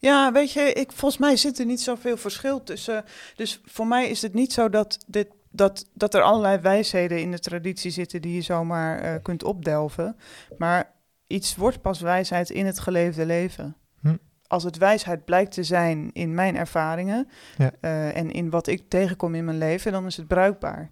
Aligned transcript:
Ja, 0.00 0.32
weet 0.32 0.52
je, 0.52 0.60
ik, 0.60 0.92
volgens 0.92 1.20
mij 1.20 1.36
zit 1.36 1.58
er 1.58 1.66
niet 1.66 1.80
zoveel 1.80 2.16
verschil 2.16 2.62
tussen. 2.62 3.04
Dus 3.36 3.60
voor 3.64 3.86
mij 3.86 4.08
is 4.08 4.22
het 4.22 4.34
niet 4.34 4.52
zo 4.52 4.68
dat, 4.68 4.98
dit, 5.06 5.28
dat, 5.50 5.86
dat 5.94 6.14
er 6.14 6.22
allerlei 6.22 6.58
wijsheden 6.58 7.20
in 7.20 7.30
de 7.30 7.38
traditie 7.38 7.90
zitten 7.90 8.22
die 8.22 8.34
je 8.34 8.40
zomaar 8.40 8.98
eh, 8.98 9.22
kunt 9.22 9.44
opdelven. 9.44 10.16
Maar 10.58 10.92
iets 11.26 11.56
wordt 11.56 11.80
pas 11.80 12.00
wijsheid 12.00 12.50
in 12.50 12.66
het 12.66 12.78
geleefde 12.78 13.26
leven. 13.26 13.76
Hm. 14.00 14.16
Als 14.46 14.62
het 14.62 14.76
wijsheid 14.78 15.24
blijkt 15.24 15.52
te 15.52 15.62
zijn 15.62 16.10
in 16.12 16.34
mijn 16.34 16.56
ervaringen 16.56 17.28
Ja. 17.56 17.70
eh, 17.80 18.16
en 18.16 18.30
in 18.30 18.50
wat 18.50 18.66
ik 18.66 18.88
tegenkom 18.88 19.34
in 19.34 19.44
mijn 19.44 19.58
leven, 19.58 19.92
dan 19.92 20.06
is 20.06 20.16
het 20.16 20.26
bruikbaar. 20.26 20.90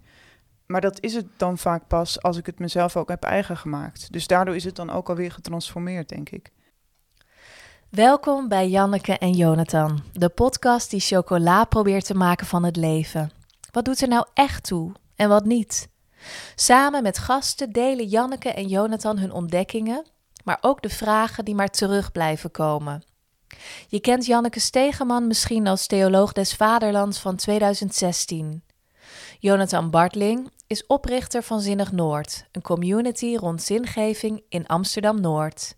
Maar 0.66 0.80
dat 0.80 1.00
is 1.00 1.14
het 1.14 1.26
dan 1.36 1.58
vaak 1.58 1.86
pas 1.86 2.22
als 2.22 2.36
ik 2.36 2.46
het 2.46 2.58
mezelf 2.58 2.96
ook 2.96 3.08
heb 3.08 3.22
eigen 3.22 3.56
gemaakt. 3.56 4.12
Dus 4.12 4.26
daardoor 4.26 4.54
is 4.56 4.64
het 4.64 4.76
dan 4.76 4.90
ook 4.90 5.08
alweer 5.08 5.32
getransformeerd, 5.32 6.08
denk 6.08 6.30
ik. 6.30 6.50
Welkom 7.90 8.48
bij 8.48 8.68
Janneke 8.68 9.18
en 9.18 9.32
Jonathan, 9.32 10.02
de 10.12 10.28
podcast 10.28 10.90
die 10.90 11.00
chocola 11.00 11.64
probeert 11.64 12.04
te 12.04 12.14
maken 12.14 12.46
van 12.46 12.64
het 12.64 12.76
leven. 12.76 13.30
Wat 13.70 13.84
doet 13.84 14.00
er 14.00 14.08
nou 14.08 14.26
echt 14.34 14.64
toe 14.64 14.92
en 15.16 15.28
wat 15.28 15.44
niet? 15.44 15.88
Samen 16.54 17.02
met 17.02 17.18
gasten 17.18 17.70
delen 17.70 18.06
Janneke 18.06 18.48
en 18.48 18.68
Jonathan 18.68 19.18
hun 19.18 19.32
ontdekkingen, 19.32 20.06
maar 20.44 20.58
ook 20.60 20.82
de 20.82 20.88
vragen 20.88 21.44
die 21.44 21.54
maar 21.54 21.68
terug 21.68 22.12
blijven 22.12 22.50
komen. 22.50 23.04
Je 23.88 24.00
kent 24.00 24.26
Janneke 24.26 24.60
Stegeman 24.60 25.26
misschien 25.26 25.66
als 25.66 25.86
theoloog 25.86 26.32
des 26.32 26.54
Vaderlands 26.54 27.18
van 27.18 27.36
2016. 27.36 28.62
Jonathan 29.38 29.90
Bartling 29.90 30.50
is 30.66 30.86
oprichter 30.86 31.42
van 31.42 31.60
Zinnig 31.60 31.92
Noord, 31.92 32.44
een 32.52 32.62
community 32.62 33.36
rond 33.36 33.62
zingeving 33.62 34.42
in 34.48 34.66
Amsterdam 34.66 35.20
Noord. 35.20 35.74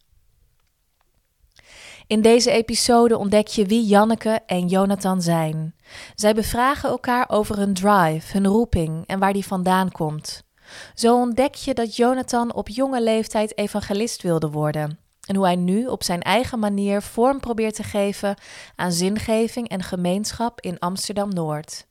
In 2.10 2.22
deze 2.22 2.50
episode 2.50 3.18
ontdek 3.18 3.46
je 3.46 3.64
wie 3.64 3.84
Janneke 3.84 4.40
en 4.46 4.66
Jonathan 4.66 5.22
zijn. 5.22 5.74
Zij 6.14 6.34
bevragen 6.34 6.88
elkaar 6.88 7.28
over 7.28 7.56
hun 7.56 7.74
drive, 7.74 8.32
hun 8.32 8.46
roeping 8.46 9.06
en 9.06 9.18
waar 9.18 9.32
die 9.32 9.46
vandaan 9.46 9.92
komt. 9.92 10.42
Zo 10.94 11.16
ontdek 11.16 11.54
je 11.54 11.74
dat 11.74 11.96
Jonathan 11.96 12.54
op 12.54 12.68
jonge 12.68 13.02
leeftijd 13.02 13.58
evangelist 13.58 14.22
wilde 14.22 14.50
worden. 14.50 14.98
En 15.26 15.36
hoe 15.36 15.44
hij 15.44 15.56
nu 15.56 15.86
op 15.86 16.02
zijn 16.02 16.22
eigen 16.22 16.58
manier 16.58 17.02
vorm 17.02 17.40
probeert 17.40 17.74
te 17.74 17.82
geven 17.82 18.36
aan 18.76 18.92
zingeving 18.92 19.68
en 19.68 19.82
gemeenschap 19.82 20.60
in 20.60 20.78
Amsterdam 20.78 21.34
Noord. 21.34 21.86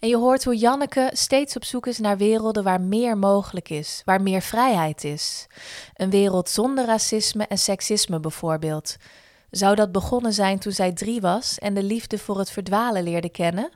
En 0.00 0.08
je 0.08 0.16
hoort 0.16 0.44
hoe 0.44 0.56
Janneke 0.56 1.10
steeds 1.12 1.56
op 1.56 1.64
zoek 1.64 1.86
is 1.86 1.98
naar 1.98 2.16
werelden 2.16 2.64
waar 2.64 2.80
meer 2.80 3.18
mogelijk 3.18 3.70
is, 3.70 4.02
waar 4.04 4.22
meer 4.22 4.42
vrijheid 4.42 5.04
is. 5.04 5.46
Een 5.94 6.10
wereld 6.10 6.48
zonder 6.48 6.86
racisme 6.86 7.46
en 7.46 7.58
seksisme 7.58 8.20
bijvoorbeeld. 8.20 8.96
Zou 9.50 9.74
dat 9.74 9.92
begonnen 9.92 10.32
zijn 10.32 10.58
toen 10.58 10.72
zij 10.72 10.92
drie 10.92 11.20
was 11.20 11.58
en 11.58 11.74
de 11.74 11.82
liefde 11.82 12.18
voor 12.18 12.38
het 12.38 12.50
verdwalen 12.50 13.02
leerde 13.02 13.30
kennen? 13.30 13.70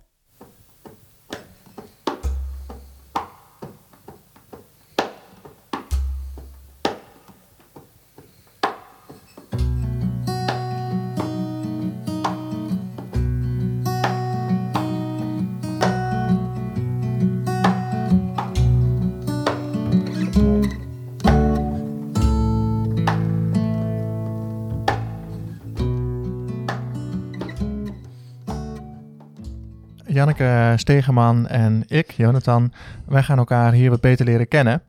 Janneke 30.19 30.73
Stegeman 30.77 31.47
en 31.47 31.85
ik, 31.87 32.11
Jonathan, 32.11 32.73
wij 33.07 33.23
gaan 33.23 33.39
elkaar 33.39 33.73
hier 33.73 33.91
wat 33.91 34.01
beter 34.01 34.25
leren 34.25 34.49
kennen. 34.49 34.83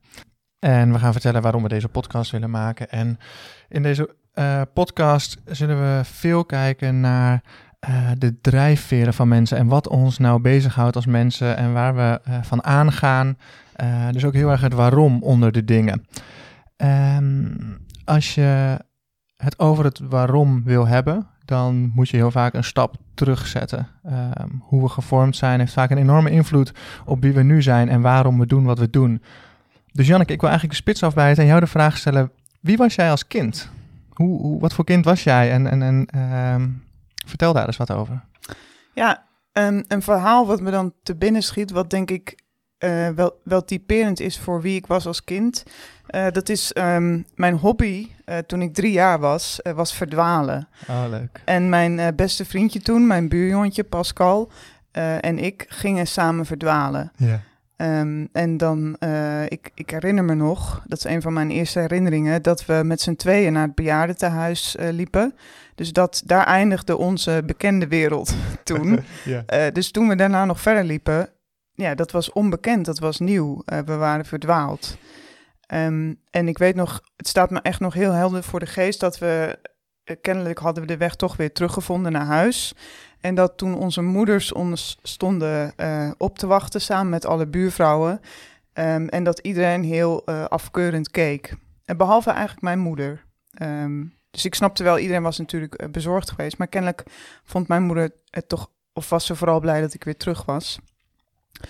En 0.59 0.91
we 0.91 0.99
gaan 0.99 1.11
vertellen 1.11 1.41
waarom 1.41 1.63
we 1.63 1.69
deze 1.69 1.87
podcast 1.87 2.31
willen 2.31 2.49
maken. 2.49 2.89
En 2.89 3.19
in 3.67 3.83
deze 3.83 4.15
eh, 4.33 4.61
podcast 4.73 5.37
zullen 5.45 5.79
we 5.79 6.01
veel 6.03 6.45
kijken 6.45 6.99
naar 6.99 7.43
eh, 7.79 8.09
de 8.17 8.41
drijfveren 8.41 9.13
van 9.13 9.27
mensen 9.27 9.57
en 9.57 9.67
wat 9.67 9.87
ons 9.87 10.17
nou 10.17 10.41
bezighoudt 10.41 10.95
als 10.95 11.05
mensen 11.05 11.57
en 11.57 11.73
waar 11.73 11.95
we 11.95 12.19
eh, 12.23 12.37
van 12.41 12.63
aangaan. 12.63 13.37
Dus 14.11 14.25
ook 14.25 14.33
heel 14.33 14.49
erg 14.49 14.61
het 14.61 14.73
waarom 14.73 15.23
onder 15.23 15.51
de 15.51 15.65
dingen. 15.65 16.05
Ehm, 16.75 17.47
als 18.05 18.35
je 18.35 18.77
het 19.35 19.59
over 19.59 19.83
het 19.83 19.99
waarom 19.99 20.63
wil 20.63 20.87
hebben, 20.87 21.27
dan 21.49 21.91
moet 21.95 22.09
je 22.09 22.17
heel 22.17 22.31
vaak 22.31 22.53
een 22.53 22.63
stap 22.63 22.95
terugzetten. 23.13 23.87
Ehm, 24.03 24.49
hoe 24.59 24.81
we 24.81 24.89
gevormd 24.89 25.35
zijn 25.35 25.59
heeft 25.59 25.73
vaak 25.73 25.89
een 25.89 25.97
enorme 25.97 26.31
invloed 26.31 26.71
op 27.05 27.21
wie 27.21 27.33
we 27.33 27.43
nu 27.43 27.61
zijn 27.61 27.89
en 27.89 28.01
waarom 28.01 28.39
we 28.39 28.45
doen 28.45 28.63
wat 28.63 28.79
we 28.79 28.89
doen. 28.89 29.23
Dus 29.91 30.07
Janneke, 30.07 30.33
ik 30.33 30.41
wil 30.41 30.49
eigenlijk 30.49 30.79
de 30.79 30.83
spits 30.83 31.03
afbijten 31.03 31.43
en 31.43 31.49
jou 31.49 31.59
de 31.59 31.67
vraag 31.67 31.97
stellen: 31.97 32.31
wie 32.59 32.77
was 32.77 32.95
jij 32.95 33.09
als 33.09 33.27
kind? 33.27 33.69
Hoe, 34.09 34.41
hoe, 34.41 34.59
wat 34.59 34.73
voor 34.73 34.85
kind 34.85 35.05
was 35.05 35.23
jij? 35.23 35.51
En, 35.51 35.67
en, 35.67 35.81
en 35.81 36.05
ehm, 36.05 36.67
vertel 37.25 37.53
daar 37.53 37.65
eens 37.65 37.77
wat 37.77 37.91
over. 37.91 38.23
Ja, 38.93 39.23
een 39.53 40.01
verhaal 40.01 40.47
wat 40.47 40.61
me 40.61 40.71
dan 40.71 40.93
te 41.03 41.15
binnen 41.15 41.43
schiet, 41.43 41.71
wat 41.71 41.89
denk 41.89 42.11
ik 42.11 42.37
eh, 42.79 43.09
wel, 43.09 43.39
wel 43.43 43.65
typerend 43.65 44.19
is 44.19 44.39
voor 44.39 44.61
wie 44.61 44.75
ik 44.75 44.87
was 44.87 45.05
als 45.05 45.23
kind. 45.23 45.63
Eh, 46.05 46.27
dat 46.31 46.49
is 46.49 46.73
ehm, 46.73 47.21
mijn 47.35 47.55
hobby 47.55 48.07
eh, 48.25 48.37
toen 48.37 48.61
ik 48.61 48.73
drie 48.73 48.91
jaar 48.91 49.19
was, 49.19 49.59
was 49.75 49.93
verdwalen. 49.93 50.67
Oh, 50.87 51.05
leuk. 51.09 51.41
En 51.45 51.69
mijn 51.69 52.15
beste 52.15 52.45
vriendje 52.45 52.79
toen, 52.79 53.07
mijn 53.07 53.29
buurjongetje 53.29 53.83
Pascal 53.83 54.51
en 55.21 55.39
ik 55.39 55.65
gingen 55.67 56.07
samen 56.07 56.45
verdwalen. 56.45 57.11
Ja. 57.15 57.41
Ehm, 57.75 58.25
en 58.31 58.57
dan, 58.57 58.97
ik, 59.47 59.71
ik 59.73 59.89
herinner 59.89 60.23
me 60.23 60.33
nog, 60.33 60.83
dat 60.85 60.97
is 60.97 61.03
een 61.03 61.21
van 61.21 61.33
mijn 61.33 61.51
eerste 61.51 61.79
herinneringen, 61.79 62.41
dat 62.41 62.65
we 62.65 62.81
met 62.85 63.01
z'n 63.01 63.15
tweeën 63.15 63.53
naar 63.53 63.65
het 63.65 63.75
bejaardentehuis 63.75 64.75
eh 64.75 64.89
liepen. 64.91 65.35
Dus 65.75 65.93
dat, 65.93 66.21
daar 66.25 66.45
eindigde 66.45 66.97
onze 66.97 67.43
bekende 67.45 67.87
wereld 67.87 68.35
toen. 68.63 68.99
ja. 69.45 69.69
Dus 69.69 69.91
toen 69.91 70.07
we 70.07 70.15
daarna 70.15 70.45
nog 70.45 70.61
verder 70.61 70.83
liepen, 70.83 71.29
ja, 71.79 71.95
dat 71.95 72.11
was 72.11 72.31
onbekend, 72.31 72.85
dat 72.85 72.99
was 72.99 73.19
nieuw. 73.19 73.61
Eh, 73.65 73.79
we 73.79 73.95
waren 73.95 74.25
verdwaald. 74.25 74.97
Ehm, 75.65 76.13
en 76.29 76.47
ik 76.47 76.57
weet 76.57 76.75
nog, 76.75 77.01
het 77.15 77.27
staat 77.27 77.49
me 77.49 77.59
echt 77.61 77.79
nog 77.79 77.93
heel 77.93 78.11
helder 78.11 78.43
voor 78.43 78.59
de 78.59 78.65
geest 78.65 78.99
dat 78.99 79.19
we, 79.19 79.59
eh, 80.03 80.15
kennelijk 80.21 80.59
hadden 80.59 80.83
we 80.83 80.89
de 80.89 80.97
weg 80.97 81.15
toch 81.15 81.37
weer 81.37 81.53
teruggevonden 81.53 82.11
naar 82.11 82.25
huis. 82.25 82.73
En 83.19 83.35
dat 83.35 83.57
toen 83.57 83.77
onze 83.77 84.01
moeders 84.01 84.53
ons 84.53 84.97
stonden 85.01 85.75
eh, 85.75 86.11
op 86.17 86.37
te 86.37 86.47
wachten 86.47 86.81
samen 86.81 87.09
met 87.09 87.25
alle 87.25 87.47
buurvrouwen. 87.47 88.21
ehm, 88.73 89.07
en 89.07 89.23
dat 89.23 89.39
iedereen 89.39 89.83
heel 89.83 90.25
afkeurend 90.27 91.11
keek. 91.11 91.55
En 91.85 91.97
behalve 91.97 92.29
eigenlijk 92.29 92.61
mijn 92.61 92.79
moeder. 92.79 93.25
Ehm, 93.53 94.05
dus 94.31 94.45
ik 94.45 94.55
snapte 94.55 94.83
wel, 94.83 94.99
iedereen 94.99 95.23
was 95.23 95.37
natuurlijk 95.37 95.91
bezorgd 95.91 96.29
geweest. 96.29 96.57
Maar 96.57 96.67
kennelijk 96.67 97.03
vond 97.43 97.67
mijn 97.67 97.83
moeder 97.83 98.11
het 98.29 98.49
toch, 98.49 98.71
of 98.93 99.09
was 99.09 99.25
ze 99.25 99.35
vooral 99.35 99.59
blij 99.59 99.81
dat 99.81 99.93
ik 99.93 100.03
weer 100.03 100.17
terug 100.17 100.45
was. 100.45 100.79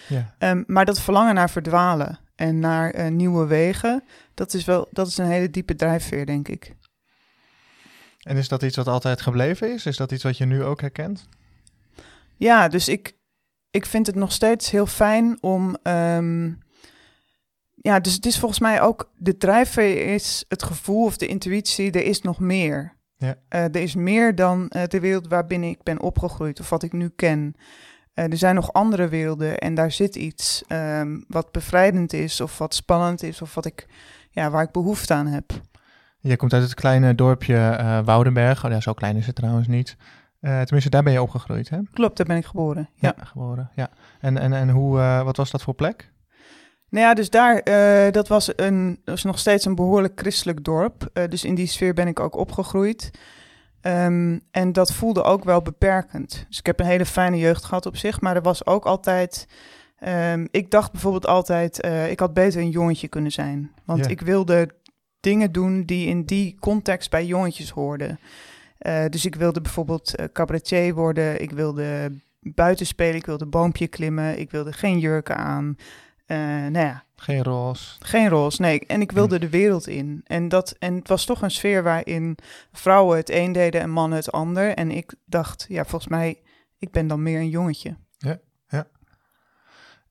Ja. 0.08 0.36
Ehm, 0.38 0.64
maar 0.68 0.86
dat 0.86 1.02
verlangen 1.02 1.36
naar 1.36 1.50
verdwalen 1.50 2.20
en 2.36 2.60
naar 2.60 2.92
eh, 2.92 3.12
nieuwe 3.12 3.46
wegen, 3.46 4.04
dat 4.34 4.54
is 4.54 4.66
wel, 4.66 4.88
dat 4.92 5.08
is 5.08 5.18
een 5.18 5.26
hele 5.26 5.50
diepe 5.50 5.76
drijfveer, 5.76 6.26
denk 6.26 6.48
ik. 6.48 6.76
En 8.20 8.38
is 8.38 8.48
dat 8.48 8.64
iets 8.64 8.76
wat 8.76 8.88
altijd 8.88 9.22
gebleven 9.22 9.74
is? 9.74 9.86
Is 9.86 9.98
dat 9.98 10.12
iets 10.12 10.24
wat 10.24 10.38
je 10.38 10.46
nu 10.46 10.64
ook 10.64 10.82
herkent? 10.82 11.28
Ja, 12.36 12.68
dus 12.68 12.88
ik, 12.88 13.16
ik 13.72 13.86
vind 13.86 14.08
het 14.08 14.16
nog 14.16 14.32
steeds 14.32 14.72
heel 14.72 14.86
fijn 14.86 15.38
om. 15.42 15.78
ehm, 15.84 16.52
ja, 17.82 18.00
dus 18.00 18.14
het 18.14 18.26
is 18.26 18.40
volgens 18.40 18.60
mij 18.60 18.82
ook. 18.82 19.12
De 19.18 19.38
drijfveer 19.38 20.14
is 20.14 20.46
het 20.48 20.64
gevoel 20.64 21.06
of 21.06 21.18
de 21.18 21.28
intuïtie, 21.28 21.92
er 21.92 22.04
is 22.04 22.22
nog 22.22 22.40
meer. 22.40 22.98
Ja. 23.18 23.36
Eh, 23.48 23.64
er 23.64 23.76
is 23.76 23.96
meer 23.96 24.36
dan 24.36 24.70
eh, 24.70 24.84
de 24.84 25.00
wereld 25.00 25.28
waarbinnen 25.28 25.70
ik 25.70 25.84
ben 25.84 26.02
opgegroeid 26.02 26.60
of 26.60 26.70
wat 26.70 26.84
ik 26.84 26.94
nu 26.94 27.10
ken. 27.16 27.56
Eh, 28.20 28.32
er 28.32 28.38
zijn 28.38 28.56
nog 28.56 28.74
andere 28.74 29.08
werelden 29.08 29.58
en 29.58 29.74
daar 29.74 29.92
zit 29.92 30.16
iets 30.16 30.64
ehm, 30.68 31.20
wat 31.28 31.52
bevrijdend 31.52 32.14
is 32.14 32.42
of 32.42 32.58
wat 32.58 32.74
spannend 32.74 33.24
is 33.24 33.42
of 33.42 33.56
wat 33.56 33.66
ik, 33.66 33.88
ja, 34.32 34.50
waar 34.50 34.64
ik 34.64 34.72
behoefte 34.72 35.14
aan 35.14 35.28
heb. 35.28 35.52
Je 36.20 36.36
komt 36.36 36.54
uit 36.54 36.64
het 36.64 36.74
kleine 36.74 37.16
dorpje 37.16 37.56
eh, 37.56 38.00
Woudenberg. 38.06 38.66
Oh 38.66 38.72
ja, 38.72 38.80
zo 38.80 38.94
klein 38.94 39.16
is 39.16 39.26
het 39.26 39.36
trouwens 39.36 39.68
niet. 39.68 39.98
Eh, 40.40 40.62
tenminste, 40.62 40.90
daar 40.90 41.04
ben 41.04 41.14
je 41.14 41.22
opgegroeid, 41.22 41.70
hè? 41.70 41.80
Klopt, 41.94 42.18
daar 42.18 42.26
ben 42.26 42.38
ik 42.38 42.46
geboren. 42.46 42.90
Ja. 42.94 43.14
geboren. 43.18 43.72
Ja. 43.76 43.90
En, 44.20 44.38
en, 44.38 44.54
en 44.54 44.70
hoe, 44.70 44.98
wat 45.24 45.38
was 45.38 45.52
dat 45.52 45.62
voor 45.62 45.74
plek? 45.74 46.12
Nou 46.90 47.06
ja, 47.06 47.14
dus 47.14 47.30
daar, 47.30 47.64
dat 48.12 48.28
was, 48.28 48.52
een, 48.56 49.02
was 49.06 49.24
nog 49.24 49.40
steeds 49.40 49.66
een 49.66 49.76
behoorlijk 49.76 50.20
christelijk 50.20 50.64
dorp. 50.64 51.10
Dus 51.30 51.44
in 51.44 51.56
die 51.56 51.68
sfeer 51.68 51.94
ben 51.94 52.08
ik 52.08 52.20
ook 52.20 52.36
opgegroeid. 52.36 53.12
Ehm, 53.82 54.40
en 54.52 54.74
dat 54.74 54.94
voelde 54.94 55.24
ook 55.24 55.44
wel 55.44 55.62
beperkend. 55.62 56.46
Dus 56.48 56.60
ik 56.60 56.66
heb 56.66 56.80
een 56.80 56.86
hele 56.86 57.06
fijne 57.06 57.38
jeugd 57.38 57.64
gehad 57.64 57.86
op 57.86 57.98
zich, 57.98 58.22
maar 58.22 58.36
er 58.36 58.42
was 58.42 58.66
ook 58.66 58.86
altijd... 58.86 59.48
ehm, 60.00 60.46
ik 60.52 60.72
dacht 60.72 60.92
bijvoorbeeld 60.92 61.28
altijd, 61.28 61.82
eh, 61.82 62.12
ik 62.12 62.20
had 62.20 62.34
beter 62.34 62.62
een 62.62 62.70
jongetje 62.70 63.08
kunnen 63.08 63.32
zijn. 63.32 63.72
Want 63.86 64.04
Ja. 64.06 64.12
ik 64.12 64.22
wilde 64.22 64.70
dingen 65.20 65.52
doen 65.52 65.84
die 65.84 66.08
in 66.08 66.26
die 66.26 66.58
context 66.60 67.10
bij 67.10 67.26
jongetjes 67.26 67.70
hoorden. 67.70 68.20
Eh, 68.78 69.06
dus 69.10 69.26
ik 69.26 69.36
wilde 69.36 69.62
bijvoorbeeld 69.62 70.20
uh, 70.20 70.26
cabaretier 70.34 70.94
worden. 70.94 71.42
Ik 71.42 71.52
wilde 71.52 72.12
buiten 72.42 72.86
spelen. 72.86 73.16
Ik 73.16 73.26
wilde 73.26 73.46
boompje 73.46 73.88
klimmen. 73.88 74.40
Ik 74.40 74.52
wilde 74.52 74.74
geen 74.74 75.00
jurken 75.00 75.38
aan. 75.38 75.76
Uh, 76.32 76.38
nou 76.68 76.86
ja. 76.86 77.04
Geen 77.16 77.44
roze. 77.44 77.96
Geen 78.00 78.30
roze, 78.30 78.62
nee. 78.62 78.80
En 78.88 79.02
ik 79.02 79.12
wilde 79.12 79.36
hm. 79.36 79.42
de 79.42 79.50
wereld 79.50 79.88
in. 79.88 80.22
En, 80.26 80.50
dat, 80.50 80.76
en 80.80 80.96
het 80.96 81.08
was 81.08 81.26
toch 81.26 81.42
een 81.42 81.52
sfeer 81.52 81.84
waarin 81.84 82.38
vrouwen 82.72 83.18
het 83.18 83.30
een 83.30 83.52
deden 83.52 83.82
en 83.82 83.90
mannen 83.90 84.18
het 84.18 84.32
ander. 84.32 84.74
En 84.74 84.92
ik 84.92 85.16
dacht, 85.26 85.66
ja, 85.70 85.86
volgens 85.86 86.12
mij, 86.12 86.42
ik 86.78 86.92
ben 86.92 87.08
dan 87.08 87.24
meer 87.24 87.40
een 87.40 87.50
jongetje. 87.50 87.98
Ja, 88.18 88.38
ja. 88.68 88.88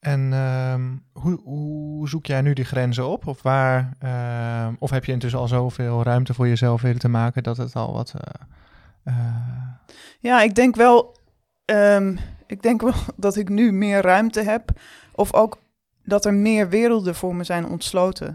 En 0.01 0.33
um, 0.33 1.05
hoe, 1.13 1.41
hoe, 1.45 2.09
zoek 2.09 2.27
jij 2.27 2.41
nu 2.41 2.53
die 2.53 2.65
grenzen 2.65 3.07
op? 3.07 3.27
Of, 3.27 3.43
waar, 3.43 3.97
uh, 4.05 4.69
of 4.79 4.91
heb 4.91 5.05
je 5.05 5.13
intussen 5.13 5.41
al 5.41 5.49
zoveel 5.49 6.03
ruimte 6.03 6.35
voor 6.35 6.49
jezelf 6.49 6.83
willen 6.83 6.99
te 6.99 7.09
maken 7.09 7.43
dat 7.43 7.57
het 7.57 7.75
al 7.75 7.93
wat... 7.93 8.15
Uh, 9.05 9.15
ja, 10.21 10.43
ik 10.43 10.55
denk 10.55 10.77
wel... 10.77 11.17
Um, 11.65 12.19
ik 12.47 12.63
denk 12.63 12.81
wel 12.81 12.95
dat 13.17 13.37
ik 13.37 13.49
nu 13.49 13.73
meer 13.73 14.03
ruimte 14.03 14.43
heb. 14.43 14.71
Of 15.15 15.35
ook 15.35 15.59
dat 16.09 16.25
er 16.25 16.35
meer 16.35 16.69
werelden 16.69 17.15
voor 17.15 17.37
me 17.37 17.45
zijn 17.45 17.69
ontsloten. 17.69 18.29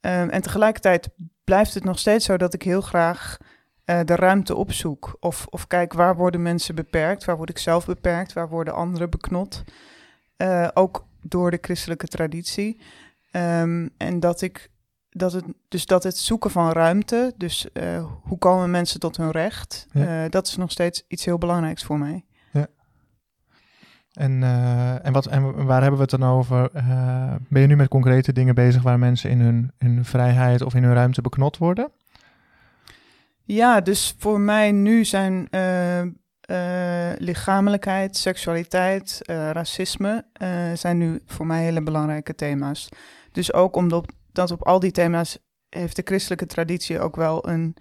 Um, 0.00 0.28
en 0.28 0.42
tegelijkertijd 0.42 1.08
blijft 1.44 1.74
het 1.74 1.84
nog 1.84 1.98
steeds 1.98 2.24
zo 2.24 2.36
dat 2.36 2.54
ik 2.54 2.62
heel 2.62 2.80
graag 2.80 3.36
uh, 3.84 4.00
de 4.04 4.16
ruimte 4.16 4.54
opzoek. 4.54 5.16
Of, 5.20 5.46
of 5.50 5.66
kijk, 5.66 5.92
waar 5.92 6.16
worden 6.16 6.42
mensen 6.42 6.74
beperkt? 6.74 7.24
Waar 7.24 7.36
word 7.36 7.50
ik 7.50 7.58
zelf 7.58 7.86
beperkt? 7.86 8.32
Waar 8.32 8.48
worden 8.48 8.74
anderen 8.74 9.10
beknot? 9.10 9.64
Uh, 10.36 10.68
ook 10.74 11.06
door 11.22 11.50
de 11.50 11.58
christelijke 11.60 12.06
traditie. 12.06 12.80
Um, 13.32 13.90
en 13.96 14.20
dat 14.20 14.40
ik 14.40 14.70
dat 15.10 15.32
het, 15.32 15.44
dus 15.68 15.86
dat 15.86 16.02
het 16.02 16.16
zoeken 16.16 16.50
van 16.50 16.72
ruimte, 16.72 17.34
dus 17.36 17.66
uh, 17.72 18.04
hoe 18.22 18.38
komen 18.38 18.70
mensen 18.70 19.00
tot 19.00 19.16
hun 19.16 19.30
recht, 19.30 19.86
ja. 19.92 20.28
dat 20.28 20.46
is 20.46 20.56
nog 20.56 20.70
steeds 20.70 21.04
iets 21.08 21.24
heel 21.24 21.38
belangrijks 21.38 21.84
voor 21.84 21.98
mij. 21.98 22.24
En, 24.12 24.42
uh, 24.42 25.06
en, 25.06 25.12
wat, 25.12 25.26
en 25.26 25.64
waar 25.64 25.80
hebben 25.80 26.00
we 26.00 26.06
het 26.10 26.20
dan 26.20 26.30
over? 26.30 26.70
Uh, 26.74 27.34
ben 27.48 27.62
je 27.62 27.68
nu 27.68 27.76
met 27.76 27.88
concrete 27.88 28.32
dingen 28.32 28.54
bezig 28.54 28.82
waar 28.82 28.98
mensen 28.98 29.30
in 29.30 29.40
hun, 29.40 29.72
hun 29.78 30.04
vrijheid 30.04 30.62
of 30.62 30.74
in 30.74 30.82
hun 30.82 30.94
ruimte 30.94 31.20
beknot 31.20 31.58
worden? 31.58 31.90
Ja, 33.44 33.80
dus 33.80 34.14
voor 34.18 34.40
mij 34.40 34.72
nu 34.72 35.04
zijn 35.04 35.48
uh, 35.50 36.02
lichamelijkheid, 37.18 38.16
seksualiteit, 38.16 39.20
racisme 39.26 40.24
zijn 40.74 40.98
nu 40.98 41.20
voor 41.26 41.46
mij 41.46 41.62
hele 41.62 41.82
belangrijke 41.82 42.34
thema's. 42.34 42.88
Dus 43.32 43.52
ook 43.52 43.76
omdat 43.76 44.12
dat 44.32 44.50
op 44.50 44.66
al 44.66 44.80
die 44.80 44.90
thema's 44.90 45.38
heeft 45.68 45.96
de 45.96 46.02
christelijke 46.04 46.46
traditie 46.46 47.00
ook 47.00 47.16
wel 47.16 47.48
een 47.48 47.76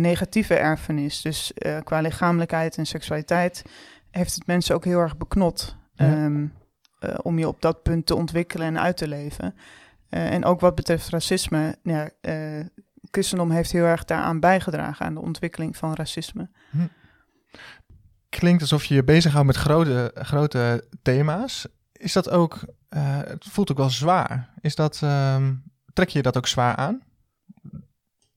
negatieve 0.00 0.54
erfenis. 0.54 1.22
Dus 1.22 1.52
qua 1.84 2.00
lichamelijkheid 2.00 2.76
en 2.76 2.86
seksualiteit 2.86 3.62
heeft 4.16 4.34
het 4.34 4.46
mensen 4.46 4.74
ook 4.74 4.84
heel 4.84 5.00
erg 5.00 5.16
beknot. 5.16 5.76
Ehm, 5.96 6.46
eh, 6.98 7.14
om 7.22 7.38
je 7.38 7.48
op 7.48 7.62
dat 7.62 7.82
punt 7.82 8.06
te 8.06 8.14
ontwikkelen 8.14 8.66
en 8.66 8.80
uit 8.80 8.96
te 8.96 9.08
leven. 9.08 9.54
Uh, 10.10 10.32
en 10.32 10.44
ook 10.44 10.60
wat 10.60 10.74
betreft 10.74 11.08
racisme, 11.08 11.78
ja, 11.82 12.10
uh, 12.20 12.64
christendom 13.10 13.50
heeft 13.50 13.72
heel 13.72 13.84
erg 13.84 14.04
daaraan 14.04 14.40
bijgedragen 14.40 15.06
aan 15.06 15.14
de 15.14 15.20
ontwikkeling 15.20 15.76
van 15.76 15.94
racisme. 15.94 16.48
Hm. 16.70 16.86
Klinkt 18.28 18.60
alsof 18.60 18.84
je 18.84 18.94
je 18.94 19.04
bezighoudt 19.04 19.46
met 19.46 19.56
grote, 19.56 20.10
grote 20.14 20.88
thema's. 21.02 21.66
Is 21.92 22.12
dat 22.12 22.30
ook, 22.30 22.60
het 22.88 23.44
voelt 23.44 23.70
ook 23.70 23.76
wel 23.76 23.90
zwaar. 23.90 24.50
Is 24.60 24.74
dat, 24.74 25.00
um, 25.04 25.62
trek 25.92 26.08
je 26.08 26.22
dat 26.22 26.36
ook 26.36 26.46
zwaar 26.46 26.76
aan? 26.76 27.02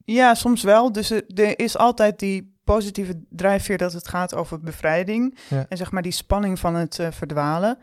Ja, 0.06 0.34
soms 0.34 0.64
wel. 0.64 0.92
Dus 0.92 1.12
er 1.12 1.60
is 1.60 1.78
altijd 1.78 2.20
die 2.20 2.59
positieve 2.74 3.24
drijfveer 3.30 3.78
dat 3.78 3.94
het 3.94 4.08
gaat 4.08 4.36
over 4.36 4.60
bevrijding. 4.60 5.38
En 5.70 5.78
zeg 5.78 5.92
maar 5.92 6.02
die 6.02 6.12
spanning 6.12 6.60
van 6.60 6.76
het 6.76 6.98
uh, 6.98 7.08
verdwalen. 7.12 7.78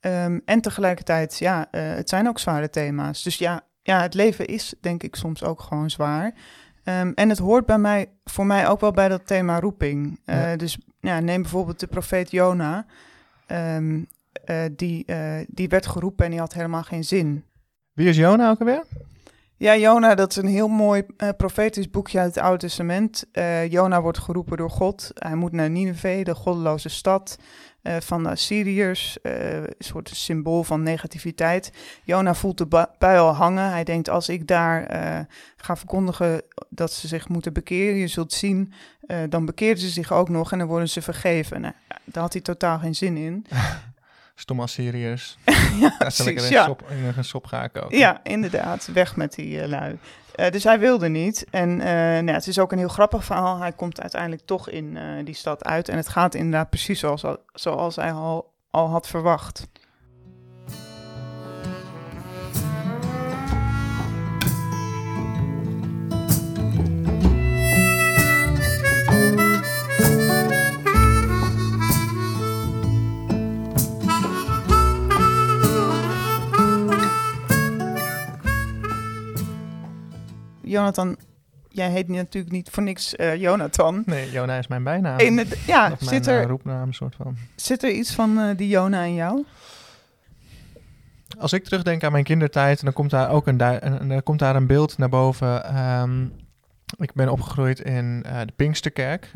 Um, 0.00 0.42
en 0.44 0.60
tegelijkertijd, 0.60 1.38
ja, 1.38 1.68
uh, 1.70 1.80
het 1.94 2.08
zijn 2.08 2.28
ook 2.28 2.38
zware 2.38 2.70
thema's. 2.70 3.22
Dus 3.22 3.38
ja, 3.38 3.60
ja, 3.82 4.02
het 4.02 4.14
leven 4.14 4.46
is 4.46 4.74
denk 4.80 5.02
ik 5.02 5.16
soms 5.16 5.42
ook 5.42 5.60
gewoon 5.60 5.90
zwaar. 5.90 6.34
Um, 6.84 7.12
en 7.14 7.28
het 7.28 7.38
hoort 7.38 7.66
bij 7.66 7.78
mij, 7.78 8.10
voor 8.24 8.46
mij 8.46 8.68
ook 8.68 8.80
wel 8.80 8.92
bij 8.92 9.08
dat 9.08 9.26
thema 9.26 9.60
roeping. 9.60 10.20
Uh, 10.24 10.50
ja. 10.50 10.56
Dus 10.56 10.78
ja, 11.00 11.20
neem 11.20 11.42
bijvoorbeeld 11.42 11.80
de 11.80 11.86
profeet 11.86 12.30
Jona. 12.30 12.86
Um, 13.46 14.08
die, 14.72 15.04
die 15.48 15.68
werd 15.68 15.86
geroepen 15.86 16.24
en 16.24 16.30
die 16.30 16.40
had 16.40 16.52
helemaal 16.52 16.82
geen 16.82 17.04
zin. 17.04 17.44
Wie 17.92 18.08
is 18.08 18.16
Jona 18.16 18.50
ook 18.50 18.58
alweer? 18.58 18.84
Ja, 19.60 19.76
Jona, 19.76 20.14
dat 20.14 20.30
is 20.30 20.36
een 20.36 20.46
heel 20.46 20.68
mooi 20.68 21.02
uh, 21.16 21.28
profetisch 21.36 21.90
boekje 21.90 22.18
uit 22.18 22.34
het 22.34 22.44
Oude 22.44 22.58
Testament. 22.58 23.24
Uh, 23.32 23.70
Jona 23.70 24.00
wordt 24.00 24.18
geroepen 24.18 24.56
door 24.56 24.70
God. 24.70 25.10
Hij 25.14 25.34
moet 25.34 25.52
naar 25.52 25.70
Nineveh, 25.70 26.24
de 26.24 26.34
goddeloze 26.34 26.88
stad 26.88 27.38
uh, 27.82 27.96
van 28.00 28.22
de 28.22 28.28
Assyriërs. 28.28 29.18
een 29.22 29.74
soort 29.78 30.10
symbool 30.14 30.64
van 30.64 30.82
negativiteit. 30.82 31.72
Jona 32.04 32.34
voelt 32.34 32.58
de 32.58 32.88
pijl 32.98 33.26
hangen. 33.26 33.70
Hij 33.70 33.84
denkt, 33.84 34.08
als 34.08 34.28
ik 34.28 34.46
daar 34.46 34.86
ga 35.56 35.76
verkondigen 35.76 36.42
dat 36.68 36.92
ze 36.92 37.08
zich 37.08 37.28
moeten 37.28 37.52
bekeren, 37.52 37.96
je 37.96 38.08
zult 38.08 38.32
zien, 38.32 38.72
dan 39.28 39.44
bekeren 39.44 39.78
ze 39.78 39.88
zich 39.88 40.12
ook 40.12 40.28
nog 40.28 40.52
en 40.52 40.58
dan 40.58 40.66
worden 40.68 40.88
ze 40.88 41.02
vergeven. 41.02 41.60
Nou, 41.60 41.74
daar 42.04 42.22
had 42.22 42.32
hij 42.32 42.42
totaal 42.42 42.78
geen 42.78 42.94
zin 42.94 43.16
in. 43.16 43.46
Stomme 44.40 44.62
Assyriërs. 44.62 45.38
ja, 45.80 45.94
precies, 45.98 46.48
ja. 46.48 46.64
Sop, 46.64 46.90
in 46.90 47.12
een 47.16 47.24
sop 47.24 47.46
gaan 47.46 47.70
koken. 47.70 47.98
Ja, 47.98 48.20
inderdaad. 48.22 48.88
Weg 48.92 49.16
met 49.16 49.34
die 49.34 49.60
uh, 49.60 49.66
lui. 49.66 49.98
Uh, 50.36 50.50
dus 50.50 50.64
hij 50.64 50.78
wilde 50.78 51.08
niet. 51.08 51.46
En 51.50 51.70
uh, 51.70 51.84
nou, 51.84 52.30
het 52.30 52.46
is 52.46 52.58
ook 52.58 52.72
een 52.72 52.78
heel 52.78 52.88
grappig 52.88 53.24
verhaal. 53.24 53.58
Hij 53.58 53.72
komt 53.72 54.00
uiteindelijk 54.00 54.42
toch 54.44 54.70
in 54.70 54.98
die 55.24 55.34
stad 55.34 55.64
uit. 55.64 55.88
En 55.88 55.96
het 55.96 56.08
gaat 56.08 56.34
inderdaad 56.34 56.70
precies 56.70 56.98
zoals, 56.98 57.24
zoals 57.52 57.96
hij 57.96 58.12
al, 58.12 58.52
al 58.70 58.88
had 58.88 59.08
verwacht. 59.08 59.66
Jonathan, 80.68 81.16
jij 81.68 81.90
heet 81.90 82.08
natuurlijk 82.08 82.52
niet 82.52 82.70
voor 82.70 82.82
niks 82.82 83.14
uh, 83.14 83.36
Jonathan. 83.36 84.02
Nee, 84.06 84.30
Jona 84.30 84.58
is 84.58 84.66
mijn 84.66 84.82
bijnaam. 84.82 85.18
In 85.18 85.38
het, 85.38 85.58
ja, 85.66 85.92
of 85.92 85.98
zit 85.98 86.24
mijn, 86.24 86.36
er 86.36 86.42
uh, 86.42 86.48
roepnaam, 86.48 86.92
soort 86.92 87.14
van. 87.14 87.36
Zit 87.56 87.82
er 87.82 87.90
iets 87.90 88.14
van 88.14 88.38
uh, 88.38 88.56
die 88.56 88.68
Jona 88.68 89.02
in 89.02 89.14
jou? 89.14 89.44
Als 91.38 91.52
ik 91.52 91.64
terugdenk 91.64 92.04
aan 92.04 92.12
mijn 92.12 92.24
kindertijd, 92.24 92.84
dan 92.84 92.92
komt 92.92 93.10
daar 93.10 93.30
ook 93.30 93.46
een, 93.46 93.60
een, 93.60 94.10
een 94.10 94.22
komt 94.22 94.38
daar 94.38 94.56
een 94.56 94.66
beeld 94.66 94.98
naar 94.98 95.08
boven. 95.08 95.78
Um, 95.78 96.32
ik 96.96 97.12
ben 97.12 97.28
opgegroeid 97.28 97.80
in 97.80 98.22
de 98.22 98.52
Pinksterkerk. 98.56 99.30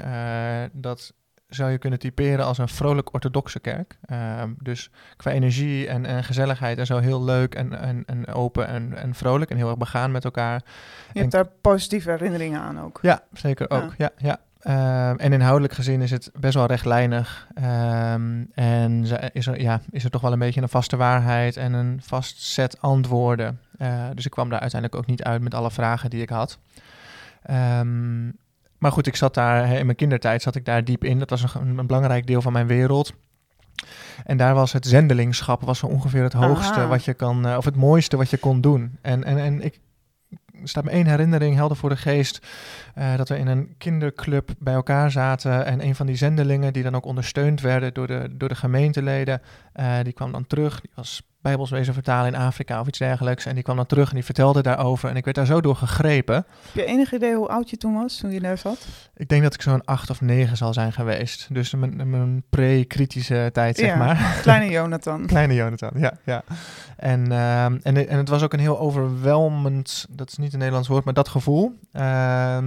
dat 0.73 1.13
zou 1.55 1.71
je 1.71 1.79
kunnen 1.79 1.99
typeren 1.99 2.45
als 2.45 2.59
een 2.59 2.69
vrolijk 2.69 3.15
orthodoxe 3.15 3.61
kerk. 3.61 3.99
Uh, 4.11 4.43
dus 4.59 4.91
qua 5.17 5.31
energie 5.31 5.89
en, 5.89 6.07
en, 6.07 6.25
gezelligheid 6.25 6.79
en 6.79 6.87
zo 6.87 6.99
heel 6.99 7.25
leuk 7.25 7.55
en, 7.55 7.79
en, 7.79 8.03
en 8.07 8.27
open 8.27 8.67
en, 8.67 8.97
en 8.97 9.15
vrolijk 9.15 9.51
en 9.51 9.57
heel 9.57 9.69
erg 9.69 9.77
begaan 9.77 10.11
met 10.11 10.25
elkaar. 10.25 10.63
Je 11.13 11.21
hebt 11.21 11.33
daar 11.33 11.47
positieve 11.61 12.11
herinneringen 12.11 12.61
aan 12.61 12.81
ook. 12.81 12.99
Ja, 13.03 13.23
zeker 13.33 13.71
ook. 13.71 13.95
Ja, 13.97 14.11
ja. 14.17 14.41
Uh, 14.63 15.09
en 15.09 15.33
inhoudelijk 15.33 15.73
gezien 15.73 16.01
is 16.01 16.11
het 16.11 16.31
best 16.41 16.55
wel 16.55 16.67
rechtlijnig. 16.67 17.49
Um, 17.55 18.51
en 18.55 19.05
is 19.33 19.47
er, 19.47 19.61
ja, 19.61 19.81
is 19.91 20.05
er 20.05 20.11
toch 20.11 20.21
wel 20.21 20.33
een 20.33 20.39
beetje 20.39 20.63
een 20.63 20.69
vaste 20.69 20.97
waarheid 20.97 21.57
en 21.57 21.73
een 21.73 22.01
vast 22.05 22.43
set 22.43 22.81
antwoorden. 22.81 23.61
Uh, 23.79 24.05
dus 24.15 24.25
ik 24.25 24.31
kwam 24.31 24.49
daar 24.49 24.61
uiteindelijk 24.61 25.01
ook 25.01 25.09
niet 25.09 25.23
uit 25.23 25.43
met 25.43 25.55
alle 25.55 25.71
vragen 25.71 26.11
die 26.11 26.23
ik 26.23 26.29
had. 26.29 26.59
Um, 27.51 28.39
maar 28.83 28.93
goed, 28.93 29.07
ik 29.07 29.17
zat 29.17 29.35
daar 29.35 29.73
in 29.73 29.85
mijn 29.85 29.97
kindertijd 29.97 30.43
zat 30.43 30.55
ik 30.55 30.65
daar 30.65 30.85
diep 30.85 31.05
in. 31.05 31.19
Dat 31.19 31.31
was 31.31 31.55
een, 31.55 31.79
een 31.79 31.87
belangrijk 31.87 32.27
deel 32.27 32.43
van 32.43 32.53
mijn 32.53 32.67
wereld. 32.67 33.13
En 34.25 34.37
daar 34.37 34.55
was 34.55 34.73
het 34.73 34.87
zendelingschap 34.87 35.63
was 35.63 35.83
ongeveer 35.83 36.23
het 36.23 36.33
hoogste 36.33 36.73
Aha. 36.73 36.87
wat 36.87 37.05
je 37.05 37.15
kan, 37.15 37.47
uh, 37.47 37.57
of 37.57 37.65
het 37.65 37.77
mooiste 37.77 38.17
wat 38.17 38.31
je 38.31 38.37
kon 38.37 38.61
doen. 38.61 38.99
En, 39.03 39.25
en, 39.25 39.39
en 39.39 39.65
ik 39.65 39.81
staat 40.65 40.85
me 40.85 40.91
één 40.91 41.07
herinnering 41.07 41.55
helder 41.55 41.77
voor 41.77 41.89
de 41.89 41.97
geest. 41.97 42.47
Uh, 42.99 43.17
dat 43.17 43.29
we 43.29 43.39
in 43.39 43.47
een 43.47 43.75
kinderclub 43.79 44.51
bij 44.59 44.75
elkaar 44.75 45.11
zaten. 45.11 45.65
En 45.65 45.85
een 45.85 45.95
van 45.95 46.07
die 46.07 46.17
zendelingen, 46.17 46.73
die 46.73 46.83
dan 46.83 46.95
ook 46.95 47.05
ondersteund 47.05 47.61
werden 47.61 47.95
door 47.95 48.07
de, 48.07 48.29
door 48.31 48.49
de 48.49 48.55
gemeenteleden, 48.55 49.43
uh, 49.77 49.97
die 50.03 50.13
kwam 50.13 50.33
dan 50.33 50.47
terug. 50.47 50.81
Die 50.81 50.91
was 50.95 51.23
Bijbels 51.43 51.71
wezen 51.71 51.95
vertalen 51.95 52.35
in 52.35 52.41
Afrika 52.41 52.81
of 52.81 52.87
iets 52.87 52.99
dergelijks. 52.99 53.47
En 53.47 53.55
die 53.55 53.63
kwam 53.63 53.77
dan 53.77 53.87
terug 53.87 54.09
en 54.09 54.15
die 54.15 54.25
vertelde 54.25 54.63
daarover. 54.63 55.11
En 55.11 55.17
ik 55.17 55.25
werd 55.25 55.37
daar 55.37 55.47
zo 55.47 55.61
door 55.61 55.77
gegrepen. 55.77 56.35
Heb 56.35 56.75
je 56.75 56.85
enig 56.85 57.13
idee 57.13 57.35
hoe 57.35 57.49
oud 57.49 57.71
je 57.71 57.77
toen 57.77 57.95
was, 57.95 58.17
toen 58.17 58.31
je 58.31 58.41
daar 58.41 58.59
zat? 58.59 58.87
Ik 59.17 59.29
denk 59.29 59.43
dat 59.43 59.55
ik 59.55 59.63
zo'n 59.63 59.85
acht 59.85 60.11
of 60.11 60.21
negen 60.21 60.57
zal 60.57 60.73
zijn 60.73 60.93
geweest. 60.93 61.47
Dus 61.55 61.75
mijn, 61.75 62.11
mijn 62.11 62.43
pre-kritische 62.51 63.51
tijd, 63.53 63.77
zeg 63.77 63.87
ja, 63.87 63.97
maar. 63.97 64.35
Kleine 64.43 64.71
Jonathan. 64.71 65.27
kleine 65.37 65.55
Jonathan, 65.55 65.91
ja. 65.97 66.13
ja. 66.25 66.43
En, 66.97 67.31
uh, 67.31 67.65
en, 67.65 67.83
en 67.83 68.17
het 68.17 68.29
was 68.29 68.43
ook 68.43 68.53
een 68.53 68.61
heel 68.61 68.79
overweldigend, 68.79 70.07
dat 70.11 70.29
is 70.29 70.37
niet 70.37 70.53
een 70.53 70.59
Nederlands 70.59 70.89
woord, 70.89 71.05
maar 71.05 71.15
dat 71.15 71.29
gevoel. 71.29 71.79
Uh, 71.93 72.59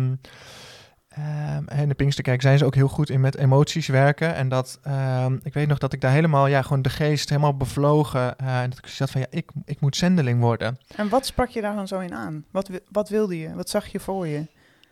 Ehm, 1.15 1.63
en 1.65 1.77
in 1.77 1.87
de 1.87 1.95
Pinksterkerk 1.95 2.41
zijn 2.41 2.57
ze 2.57 2.65
ook 2.65 2.75
heel 2.75 2.87
goed 2.87 3.09
in 3.09 3.21
met 3.21 3.37
emoties 3.37 3.87
werken. 3.87 4.35
En 4.35 4.49
dat, 4.49 4.79
ehm, 4.83 5.37
ik 5.43 5.53
weet 5.53 5.67
nog 5.67 5.77
dat 5.77 5.93
ik 5.93 6.01
daar 6.01 6.11
helemaal, 6.11 6.47
ja, 6.47 6.61
gewoon 6.61 6.81
de 6.81 6.89
geest 6.89 7.29
helemaal 7.29 7.57
bevlogen. 7.57 8.37
eh, 8.37 8.61
en 8.61 8.69
dat 8.69 8.77
ik 8.77 8.87
zat 8.87 9.11
van, 9.11 9.21
ja, 9.21 9.27
ik, 9.29 9.51
ik 9.65 9.79
moet 9.79 9.95
zendeling 9.95 10.39
worden. 10.39 10.77
En 10.95 11.09
wat 11.09 11.25
sprak 11.25 11.49
je 11.49 11.61
daar 11.61 11.75
dan 11.75 11.87
zo 11.87 11.99
in 11.99 12.13
aan? 12.13 12.45
Wat, 12.51 12.69
wat 12.91 13.09
wilde 13.09 13.39
je? 13.39 13.55
Wat 13.55 13.69
zag 13.69 13.87
je 13.87 13.99
voor 13.99 14.27
je? 14.27 14.47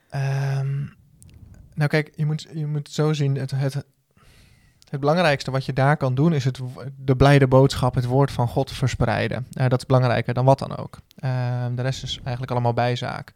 Ehm, 0.09 0.75
nou 1.73 1.89
kijk, 1.89 2.11
je 2.15 2.25
moet, 2.25 2.47
je 2.53 2.65
moet 2.65 2.87
het 2.87 2.91
zo 2.95 3.13
zien, 3.13 3.35
het, 3.35 3.51
het, 3.51 3.73
het 4.89 4.99
belangrijkste 4.99 5.51
wat 5.51 5.65
je 5.65 5.73
daar 5.73 5.97
kan 5.97 6.15
doen 6.15 6.33
is 6.33 6.45
het, 6.45 6.59
de 6.97 7.15
blijde 7.15 7.47
boodschap, 7.47 7.95
het 7.95 8.05
woord 8.05 8.31
van 8.31 8.47
God 8.47 8.71
verspreiden. 8.71 9.47
Eh, 9.51 9.67
dat 9.67 9.79
is 9.79 9.85
belangrijker 9.85 10.33
dan 10.33 10.45
wat 10.45 10.59
dan 10.59 10.77
ook. 10.77 10.97
Ehm, 11.15 11.75
de 11.75 11.81
rest 11.81 12.03
is 12.03 12.19
eigenlijk 12.23 12.51
allemaal 12.51 12.73
bijzaak. 12.73 13.33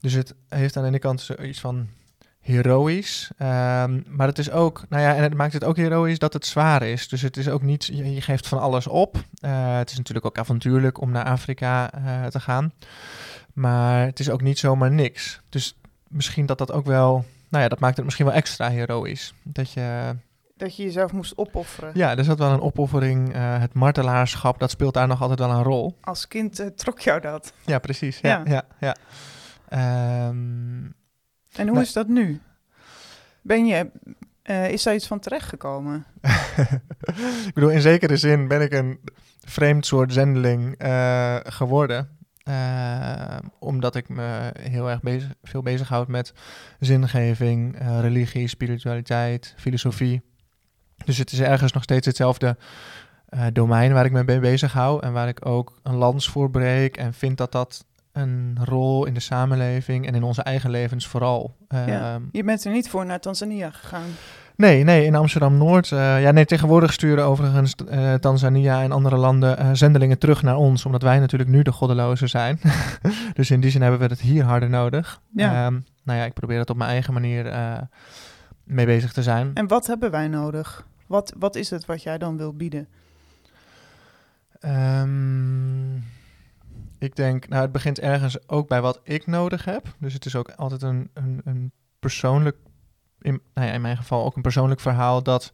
Dus 0.00 0.12
het 0.12 0.34
heeft 0.48 0.76
aan 0.76 0.82
de 0.82 0.88
ene 0.88 0.98
kant 0.98 1.20
zoiets 1.20 1.60
van 1.60 1.88
heroïs, 2.48 3.30
ehm, 3.38 4.00
maar 4.08 4.26
het 4.26 4.38
is 4.38 4.50
ook, 4.50 4.82
nou 4.88 5.02
ja, 5.02 5.14
en 5.14 5.22
het 5.22 5.34
maakt 5.34 5.52
het 5.52 5.64
ook 5.64 5.76
heroïs 5.76 6.18
dat 6.18 6.32
het 6.32 6.46
zwaar 6.46 6.82
is. 6.82 7.08
Dus 7.08 7.22
het 7.22 7.36
is 7.36 7.48
ook 7.48 7.62
niet, 7.62 7.84
je, 7.84 8.14
je 8.14 8.20
geeft 8.20 8.48
van 8.48 8.60
alles 8.60 8.86
op. 8.86 9.16
Eh, 9.40 9.76
het 9.76 9.90
is 9.90 9.96
natuurlijk 9.96 10.26
ook 10.26 10.38
avontuurlijk 10.38 11.00
om 11.00 11.10
naar 11.10 11.24
Afrika 11.24 11.92
eh, 11.92 12.26
te 12.26 12.40
gaan. 12.40 12.72
Maar 13.52 14.04
het 14.06 14.20
is 14.20 14.30
ook 14.30 14.42
niet 14.42 14.58
zomaar 14.58 14.90
niks. 14.90 15.40
Dus 15.48 15.76
misschien 16.08 16.46
dat 16.46 16.58
dat 16.58 16.72
ook 16.72 16.86
wel, 16.86 17.24
nou 17.48 17.62
ja, 17.62 17.68
dat 17.68 17.80
maakt 17.80 17.96
het 17.96 18.04
misschien 18.04 18.26
wel 18.26 18.34
extra 18.34 18.68
heroïs. 18.70 19.34
Dat 19.42 19.72
je, 19.72 20.14
Dat 20.56 20.76
je 20.76 20.82
jezelf 20.82 21.12
moest 21.12 21.38
opofferen. 21.38 21.90
ja, 21.94 22.16
er 22.16 22.24
zat 22.24 22.38
wel 22.38 22.50
een 22.52 22.60
opoffering, 22.60 23.34
eh, 23.34 23.60
het 23.60 23.74
martelaarschap, 23.74 24.58
dat 24.58 24.70
speelt 24.70 24.94
daar 24.94 25.06
nog 25.06 25.20
altijd 25.20 25.38
wel 25.38 25.50
een 25.50 25.62
rol. 25.62 25.96
Als 26.00 26.28
kind 26.28 26.70
trok 26.76 27.00
jou 27.00 27.20
dat. 27.20 27.52
Ja, 27.64 27.78
precies. 27.78 28.18
Ja, 28.20 28.42
Ja. 28.44 28.50
ja, 28.50 28.64
ja. 28.80 28.96
Ehm, 29.68 30.86
En 31.58 31.66
hoe 31.66 31.76
Nee. 31.76 31.84
is 31.84 31.92
dat 31.92 32.08
nu? 32.08 32.40
Ben 33.42 33.66
je, 33.66 33.90
eh, 34.42 34.70
is 34.70 34.82
daar 34.82 34.94
iets 34.94 35.06
van 35.06 35.18
terechtgekomen? 35.18 36.04
ik 37.46 37.50
bedoel, 37.54 37.70
in 37.70 37.80
zekere 37.80 38.16
zin 38.16 38.48
ben 38.48 38.60
ik 38.60 38.72
een 38.72 39.00
vreemd 39.40 39.86
soort 39.86 40.12
zendeling 40.12 40.76
eh, 40.76 41.36
geworden. 41.42 42.16
Eh, 42.42 43.36
omdat 43.58 43.94
ik 43.94 44.08
me 44.08 44.52
heel 44.60 44.90
erg 44.90 45.00
bezig, 45.00 45.30
veel 45.42 45.62
bezighoud 45.62 46.08
met 46.08 46.32
zingeving, 46.80 47.78
religie, 48.00 48.48
spiritualiteit, 48.48 49.54
filosofie. 49.56 50.22
Dus 51.04 51.18
het 51.18 51.32
is 51.32 51.40
ergens 51.40 51.72
nog 51.72 51.82
steeds 51.82 52.06
hetzelfde 52.06 52.56
domein 53.52 53.92
waar 53.92 54.04
ik 54.04 54.12
me 54.12 54.24
mee 54.24 54.40
bezig 54.40 54.72
hou. 54.72 55.02
En 55.02 55.12
waar 55.12 55.28
ik 55.28 55.46
ook 55.46 55.78
een 55.82 55.94
lans 55.94 56.28
voor 56.28 56.50
breek. 56.50 56.96
En 56.96 57.14
vind 57.14 57.36
dat 57.36 57.52
dat 57.52 57.84
een 58.18 58.58
rol 58.64 59.04
in 59.06 59.14
de 59.14 59.20
samenleving 59.20 60.06
en 60.06 60.14
in 60.14 60.22
onze 60.22 60.42
eigen 60.42 60.70
levens 60.70 61.06
vooral. 61.06 61.56
Ja. 61.68 61.86
ehm, 61.86 62.22
Je 62.32 62.44
bent 62.44 62.64
er 62.64 62.72
niet 62.72 62.88
voor 62.88 63.06
naar 63.06 63.20
Tanzania 63.20 63.70
gegaan. 63.70 64.08
Nee, 64.56 64.84
nee, 64.84 65.04
in 65.04 65.14
Amsterdam-Noord. 65.14 65.92
eh, 65.92 66.22
ja, 66.22 66.30
nee, 66.30 66.44
tegenwoordig 66.44 66.92
sturen 66.92 67.24
overigens 67.24 67.74
eh, 67.74 68.14
Tanzania 68.14 68.82
en 68.82 68.92
andere 68.92 69.16
landen 69.16 69.58
eh, 69.58 69.70
zendelingen 69.72 70.18
terug 70.18 70.42
naar 70.42 70.56
ons, 70.56 70.84
omdat 70.84 71.02
wij 71.02 71.18
natuurlijk 71.18 71.50
nu 71.50 71.62
de 71.62 71.72
goddelozen 71.72 72.28
zijn. 72.28 72.60
dus 73.34 73.50
in 73.50 73.60
die 73.60 73.70
zin 73.70 73.82
hebben 73.82 74.00
we 74.00 74.06
het 74.06 74.20
hier 74.20 74.44
harder 74.44 74.68
nodig. 74.70 75.20
Ja. 75.34 75.64
Ehm, 75.66 75.78
nou 76.04 76.18
ja, 76.18 76.24
ik 76.24 76.32
probeer 76.32 76.58
het 76.58 76.70
op 76.70 76.76
mijn 76.76 76.90
eigen 76.90 77.12
manier 77.12 77.46
eh, 77.46 77.78
mee 78.64 78.86
bezig 78.86 79.12
te 79.12 79.22
zijn. 79.22 79.50
En 79.54 79.66
wat 79.66 79.86
hebben 79.86 80.10
wij 80.10 80.28
nodig? 80.28 80.86
Wat, 81.06 81.34
wat 81.38 81.56
is 81.56 81.70
het 81.70 81.86
wat 81.86 82.02
jij 82.02 82.18
dan 82.18 82.36
wil 82.36 82.54
bieden? 82.54 82.88
Ik 87.08 87.16
denk, 87.16 87.48
nou, 87.48 87.62
het 87.62 87.72
begint 87.72 88.00
ergens 88.00 88.48
ook 88.48 88.68
bij 88.68 88.80
wat 88.80 89.00
ik 89.02 89.26
nodig 89.26 89.64
heb. 89.64 89.94
Dus 89.98 90.12
het 90.12 90.26
is 90.26 90.36
ook 90.36 90.50
altijd 90.50 90.82
een, 90.82 91.10
een, 91.14 91.40
een 91.44 91.72
persoonlijk, 91.98 92.56
in, 93.20 93.40
nou 93.54 93.66
ja, 93.66 93.72
in 93.72 93.80
mijn 93.80 93.96
geval 93.96 94.24
ook 94.24 94.36
een 94.36 94.42
persoonlijk 94.42 94.80
verhaal 94.80 95.22
dat 95.22 95.52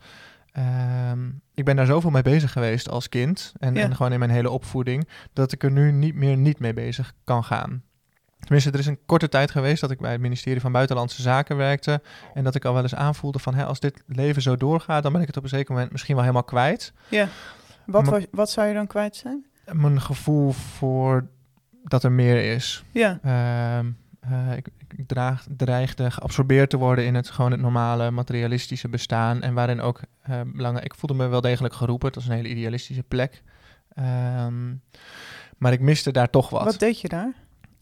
ehm, 0.53 1.31
ik 1.55 1.65
ben 1.65 1.77
daar 1.77 1.87
zoveel 1.87 2.11
mee 2.11 2.23
bezig 2.23 2.53
geweest 2.53 2.89
als 2.89 3.09
kind 3.09 3.53
en, 3.59 3.75
Ja. 3.75 3.83
en 3.83 3.97
gewoon 3.97 4.13
in 4.13 4.19
mijn 4.19 4.31
hele 4.31 4.51
opvoeding, 4.51 5.09
dat 5.33 5.53
ik 5.53 5.63
er 5.63 5.71
nu 5.71 5.93
niet 5.93 6.15
meer 6.15 6.37
niet 6.37 6.59
mee 6.59 6.73
bezig 6.75 7.13
kan 7.25 7.45
gaan. 7.45 7.83
Tenminste, 8.39 8.71
er 8.71 8.79
is 8.79 8.87
een 8.87 9.05
korte 9.07 9.29
tijd 9.29 9.51
geweest 9.51 9.81
dat 9.81 9.91
ik 9.91 10.01
bij 10.01 10.13
het 10.13 10.21
ministerie 10.21 10.61
van 10.61 10.73
Buitenlandse 10.73 11.23
Zaken 11.23 11.57
werkte 11.57 12.03
en 12.35 12.45
dat 12.45 12.55
ik 12.55 12.65
al 12.65 12.73
wel 12.73 12.83
eens 12.83 12.95
aanvoelde 12.95 13.39
van, 13.39 13.55
hè, 13.55 13.65
als 13.65 13.81
dit 13.81 14.03
leven 14.07 14.43
zo 14.43 14.57
doorgaat, 14.57 15.03
dan 15.03 15.13
ben 15.13 15.21
ik 15.21 15.27
het 15.27 15.37
op 15.37 15.43
een 15.43 15.49
zeker 15.49 15.73
moment 15.73 15.93
misschien 15.93 16.15
wel 16.15 16.25
helemaal 16.25 16.45
kwijt. 16.45 16.93
Ja. 17.09 17.29
Wat, 17.87 18.07
was, 18.07 18.25
wat 18.31 18.51
zou 18.51 18.69
je 18.69 18.75
dan 18.75 18.87
kwijt 18.87 19.17
zijn? 19.17 19.47
mijn 19.73 20.01
gevoel 20.01 20.53
voor 20.53 21.27
dat 21.85 22.05
er 22.05 22.13
meer 22.13 22.53
is. 22.55 22.85
Ja. 22.91 23.19
Ehm, 23.23 23.91
eh, 24.21 24.57
ik, 24.57 24.67
ik- 24.97 25.07
draag, 25.07 25.47
dreigde 25.57 26.11
geabsorbeerd 26.11 26.71
te 26.71 26.77
worden 26.77 27.05
in 27.05 27.15
het 27.15 27.31
gewoon 27.31 27.51
het 27.51 27.61
normale 27.61 28.11
materialistische 28.11 28.89
bestaan. 28.89 29.43
En 29.43 29.55
waarin 29.55 29.81
ook 29.81 30.01
eh, 30.23 30.41
belangrijk. 30.47 30.87
Ik 30.93 30.95
voelde 30.99 31.23
me 31.23 31.27
wel 31.29 31.41
degelijk 31.41 31.75
geroepen. 31.75 32.07
Het 32.07 32.17
was 32.17 32.27
een 32.27 32.33
hele 32.35 32.49
idealistische 32.49 33.03
plek. 33.03 33.43
Ehm, 33.95 34.75
maar 35.59 35.73
ik 35.73 35.81
miste 35.81 36.13
daar 36.13 36.31
toch 36.31 36.51
wat. 36.51 36.65
Wat 36.65 36.79
deed 36.79 37.01
je 37.01 37.09
daar? 37.09 37.33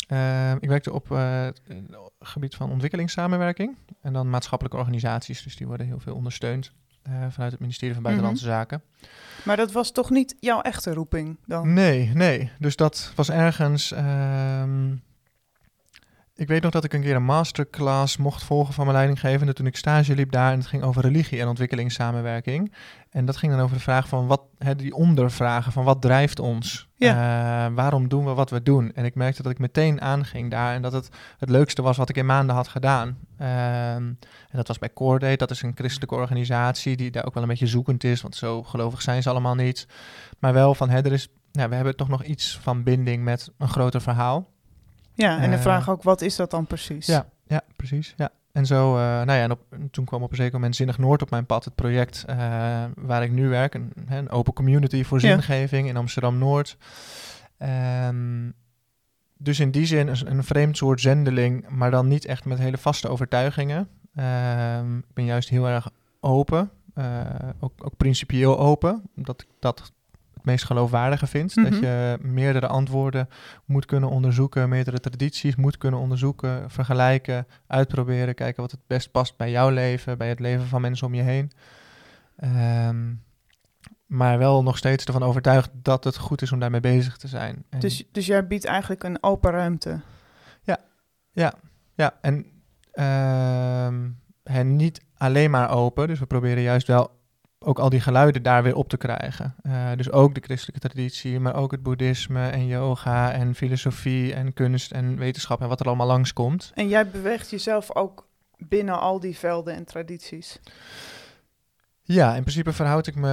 Ehm, 0.09 0.57
ik 0.61 0.69
werkte 0.69 0.93
op 0.93 1.11
eh, 1.13 1.45
het 1.45 1.61
gebied 2.21 2.55
van 2.55 2.71
ontwikkelingssamenwerking. 2.71 3.77
En 4.01 4.13
dan 4.13 4.31
maatschappelijke 4.31 4.79
organisaties. 4.79 5.43
Dus 5.43 5.57
die 5.57 5.67
worden 5.67 5.87
heel 5.87 6.01
veel 6.01 6.15
ondersteund 6.15 6.73
eh, 7.03 7.13
vanuit 7.31 7.53
het 7.53 7.61
ministerie 7.61 7.95
van 7.95 8.03
Buitenlandse 8.03 8.45
Zaken. 8.45 8.83
Maar 9.45 9.57
dat 9.57 9.73
was 9.73 9.93
toch 9.93 10.11
niet 10.11 10.37
jouw 10.41 10.61
echte 10.61 10.93
roeping 10.93 11.39
dan? 11.47 11.73
Nee, 11.73 12.11
nee. 12.15 12.51
Dus 12.59 12.77
dat 12.77 13.13
was 13.15 13.31
ergens. 13.31 13.93
ehm, 13.93 14.93
ik 16.35 16.49
weet 16.49 16.63
nog 16.63 16.71
dat 16.71 16.85
ik 16.85 16.93
een 16.93 17.03
keer 17.03 17.17
een 17.17 17.25
masterclass 17.25 18.17
mocht 18.17 18.43
volgen 18.45 18.75
van 18.75 18.85
mijn 18.85 18.97
leidinggevende 18.97 19.53
toen 19.53 19.67
ik 19.67 19.77
stage 19.77 20.15
liep 20.15 20.31
daar. 20.31 20.53
En 20.53 20.59
het 20.59 20.67
ging 20.67 20.83
over 20.83 21.03
religie 21.03 21.41
en 21.41 21.49
ontwikkelingssamenwerking. 21.49 22.73
En 23.11 23.25
dat 23.25 23.37
ging 23.37 23.53
dan 23.53 23.61
over 23.61 23.77
de 23.77 23.83
vraag 23.83 24.09
van 24.09 24.27
wat, 24.27 24.43
hè, 24.65 24.77
die 24.77 24.95
ondervragen 24.95 25.73
van 25.73 25.85
wat 25.85 26.01
drijft 26.01 26.39
ons? 26.39 26.89
Eh, 26.99 27.75
waarom 27.75 28.09
doen 28.09 28.25
we 28.25 28.33
wat 28.35 28.51
we 28.51 28.63
doen? 28.63 28.93
En 28.95 29.05
ik 29.05 29.15
merkte 29.15 29.43
dat 29.43 29.53
ik 29.53 29.59
meteen 29.59 30.01
aanging 30.01 30.51
daar 30.51 30.75
en 30.75 30.83
dat 30.83 30.93
het 30.93 31.09
het 31.39 31.51
leukste 31.51 31.83
was 31.83 31.97
wat 31.97 32.09
ik 32.09 32.17
in 32.17 32.27
maanden 32.27 32.55
had 32.55 32.69
gedaan. 32.69 33.19
Ehm, 33.39 33.51
en 33.51 34.19
dat 34.53 34.69
was 34.69 34.79
bij 34.79 34.93
Cordate, 34.93 35.37
dat 35.37 35.51
is 35.51 35.63
een 35.63 35.73
christelijke 35.75 36.15
organisatie 36.15 36.97
die 36.97 37.11
daar 37.11 37.27
ook 37.27 37.35
wel 37.35 37.43
een 37.43 37.49
beetje 37.49 37.67
zoekend 37.67 38.05
is, 38.05 38.21
want 38.23 38.37
zo 38.37 38.63
gelovig 38.63 39.03
zijn 39.03 39.23
ze 39.23 39.31
allemaal 39.31 39.55
niet. 39.55 39.87
Maar 40.39 40.53
wel 40.53 40.75
van, 40.75 40.91
hè, 40.91 41.01
er 41.05 41.13
is, 41.13 41.29
nou, 41.53 41.69
we 41.69 41.75
hebben 41.75 41.97
toch 41.97 42.09
nog 42.09 42.25
iets 42.25 42.59
van 42.63 42.83
binding 42.83 43.25
met 43.25 43.51
een 43.59 43.69
groter 43.69 44.01
verhaal. 44.01 44.51
Ja, 45.15 45.39
en 45.41 45.51
de 45.51 45.57
Eh, 45.57 45.63
vraag 45.63 45.91
ook, 45.91 46.03
wat 46.03 46.21
is 46.21 46.37
dat 46.37 46.51
dan 46.51 46.67
precies? 46.67 47.07
Ja, 47.07 47.27
ja, 47.47 47.61
precies. 47.77 48.15
Ja. 48.17 48.31
En 48.53 48.67
zo, 48.67 48.97
eh, 48.97 49.03
nou 49.03 49.33
ja, 49.33 49.43
en 49.43 49.51
op, 49.51 49.61
toen 49.91 50.05
kwam 50.05 50.23
op 50.23 50.31
een 50.31 50.37
zeker 50.37 50.53
moment 50.53 50.77
Zinnig 50.77 50.99
Noord 50.99 51.23
op 51.23 51.31
mijn 51.31 51.47
pad, 51.47 51.65
het 51.65 51.75
project 51.75 52.25
eh, 52.27 52.37
waar 52.97 53.23
ik 53.23 53.31
nu 53.31 53.49
werk, 53.49 53.75
een, 53.75 54.31
open 54.31 54.53
community 54.53 55.05
voor 55.05 55.21
Ja. 55.21 55.29
zingeving 55.29 55.89
in 55.89 55.97
Amsterdam-Noord. 55.97 56.77
Ehm, 57.59 58.51
dus 59.39 59.61
in 59.61 59.71
die 59.71 59.87
zin 59.87 60.09
een, 60.09 60.31
een 60.31 60.45
vreemd 60.45 60.77
soort 60.77 61.01
zendeling, 61.01 61.69
maar 61.69 61.91
dan 61.91 62.09
niet 62.09 62.25
echt 62.25 62.45
met 62.45 62.59
hele 62.59 62.79
vaste 62.79 63.09
overtuigingen. 63.09 63.89
Ehm, 64.15 64.97
ik 64.99 65.13
ben 65.15 65.25
juist 65.25 65.49
heel 65.49 65.69
erg 65.69 65.91
open, 66.21 66.71
eh, 66.95 67.21
ook, 67.61 67.73
ook 67.85 67.97
principieel 67.97 68.59
open, 68.59 69.03
omdat 69.17 69.43
ik 69.43 69.49
dat 69.59 69.93
het 70.43 70.51
meest 70.51 70.65
geloofwaardige 70.65 71.27
vind. 71.27 71.55
Dat 71.55 71.71
Mhm. 71.71 71.83
je 71.85 72.19
meerdere 72.21 72.67
antwoorden 72.67 73.29
moet 73.65 73.85
kunnen 73.87 74.09
onderzoeken, 74.09 74.69
meerdere 74.69 75.01
tradities 75.01 75.57
moet 75.57 75.79
kunnen 75.79 76.01
onderzoeken, 76.01 76.71
vergelijken, 76.71 77.47
uitproberen, 77.67 78.35
kijken 78.35 78.63
wat 78.63 78.71
het 78.71 78.81
best 78.87 79.11
past 79.11 79.37
bij 79.37 79.51
jouw 79.51 79.69
leven, 79.71 80.19
bij 80.19 80.29
het 80.29 80.41
leven 80.41 80.67
van 80.67 80.81
mensen 80.81 81.07
om 81.07 81.15
je 81.15 81.23
heen. 81.23 81.51
Ehm, 82.37 83.13
maar 84.07 84.39
wel 84.39 84.63
nog 84.63 84.77
steeds 84.77 85.05
ervan 85.05 85.23
overtuigd 85.23 85.71
dat 85.75 86.05
het 86.05 86.17
goed 86.17 86.43
is 86.43 86.53
om 86.53 86.59
daarmee 86.61 86.81
bezig 86.81 87.17
te 87.17 87.29
zijn. 87.29 87.65
En, 87.71 87.81
Dus, 87.81 88.05
dus 88.13 88.27
jij 88.27 88.47
biedt 88.47 88.65
eigenlijk 88.65 89.03
een 89.03 89.23
open 89.23 89.51
ruimte. 89.51 90.01
ja, 91.95 92.19
en, 92.21 92.47
ehm, 92.93 94.09
en 94.43 94.77
niet 94.77 95.01
alleen 95.17 95.51
maar 95.51 95.71
open. 95.71 96.07
Dus 96.09 96.19
we 96.19 96.27
proberen 96.27 96.63
juist 96.63 96.87
wel 96.87 97.21
ook 97.65 97.79
al 97.79 97.89
die 97.89 98.01
geluiden 98.01 98.43
daar 98.43 98.63
weer 98.63 98.77
op 98.77 98.89
te 98.89 98.97
krijgen. 98.97 99.55
Eh, 99.63 99.91
dus 99.97 100.11
ook 100.11 100.35
de 100.35 100.41
christelijke 100.41 100.89
traditie, 100.89 101.41
maar 101.41 101.55
ook 101.55 101.71
het 101.71 101.83
boeddhisme 101.83 102.49
en 102.49 102.67
yoga 102.67 103.33
en 103.33 103.55
filosofie 103.55 104.35
en 104.35 104.53
kunst 104.53 104.93
en 104.93 105.19
wetenschap 105.19 105.61
en 105.61 105.69
wat 105.69 105.81
er 105.81 105.87
allemaal 105.87 106.07
langskomt. 106.07 106.71
En 106.75 106.89
jij 106.89 107.11
beweegt 107.11 107.51
jezelf 107.51 107.97
ook 107.97 108.29
binnen 108.57 109.01
al 109.01 109.21
die 109.21 109.37
velden 109.37 109.75
en 109.75 109.85
tradities. 109.85 110.61
Ja, 112.05 112.35
in 112.35 112.43
principe 112.43 112.73
verhoud 112.73 113.07
ik 113.07 113.15
me, 113.15 113.29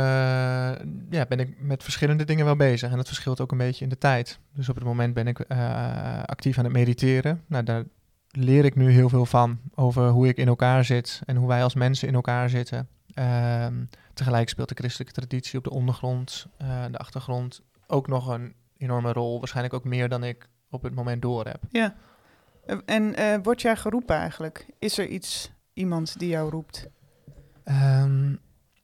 ja, 1.09 1.25
ben 1.25 1.39
ik 1.39 1.61
met 1.61 1.83
verschillende 1.83 2.23
dingen 2.23 2.45
wel 2.45 2.55
bezig. 2.55 2.91
En 2.91 2.97
dat 2.97 3.07
verschilt 3.07 3.41
ook 3.41 3.51
een 3.51 3.57
beetje 3.57 3.83
in 3.83 3.89
de 3.89 3.97
tijd. 3.97 4.39
Dus 4.53 4.69
op 4.69 4.75
het 4.75 4.83
moment 4.83 5.13
ben 5.13 5.27
ik 5.27 5.39
eh, 5.39 6.23
actief 6.23 6.57
aan 6.57 6.63
het 6.63 6.73
mediteren. 6.73 7.43
Nou, 7.47 7.63
daar 7.63 7.83
leer 8.31 8.65
ik 8.65 8.75
nu 8.75 8.91
heel 8.91 9.09
veel 9.09 9.25
van 9.25 9.59
over 9.75 10.09
hoe 10.09 10.27
ik 10.27 10.37
in 10.37 10.47
elkaar 10.47 10.85
zit 10.85 11.21
en 11.25 11.35
hoe 11.35 11.47
wij 11.47 11.63
als 11.63 11.75
mensen 11.75 12.07
in 12.07 12.13
elkaar 12.13 12.49
zitten. 12.49 12.87
Ehm, 13.13 13.73
tegelijk 14.19 14.49
speelt 14.49 14.69
de 14.69 14.75
christelijke 14.75 15.13
traditie 15.13 15.57
op 15.57 15.63
de 15.63 15.69
ondergrond, 15.69 16.47
eh, 16.57 16.85
de 16.91 16.97
achtergrond 16.97 17.61
ook 17.87 18.07
nog 18.07 18.27
een 18.27 18.53
enorme 18.77 19.13
rol. 19.13 19.37
Waarschijnlijk 19.37 19.75
ook 19.75 19.83
meer 19.83 20.09
dan 20.09 20.23
ik 20.23 20.49
op 20.69 20.83
het 20.83 20.95
moment 20.95 21.21
door 21.21 21.45
heb. 21.45 21.61
Ja. 21.69 21.95
En 22.85 23.15
eh, 23.15 23.37
word 23.43 23.61
jij 23.61 23.75
geroepen 23.75 24.15
eigenlijk? 24.15 24.65
Is 24.79 24.97
er 24.97 25.07
iets, 25.07 25.51
iemand 25.73 26.19
die 26.19 26.29
jou 26.29 26.49
roept? 26.49 26.87
Ehm, 27.63 28.35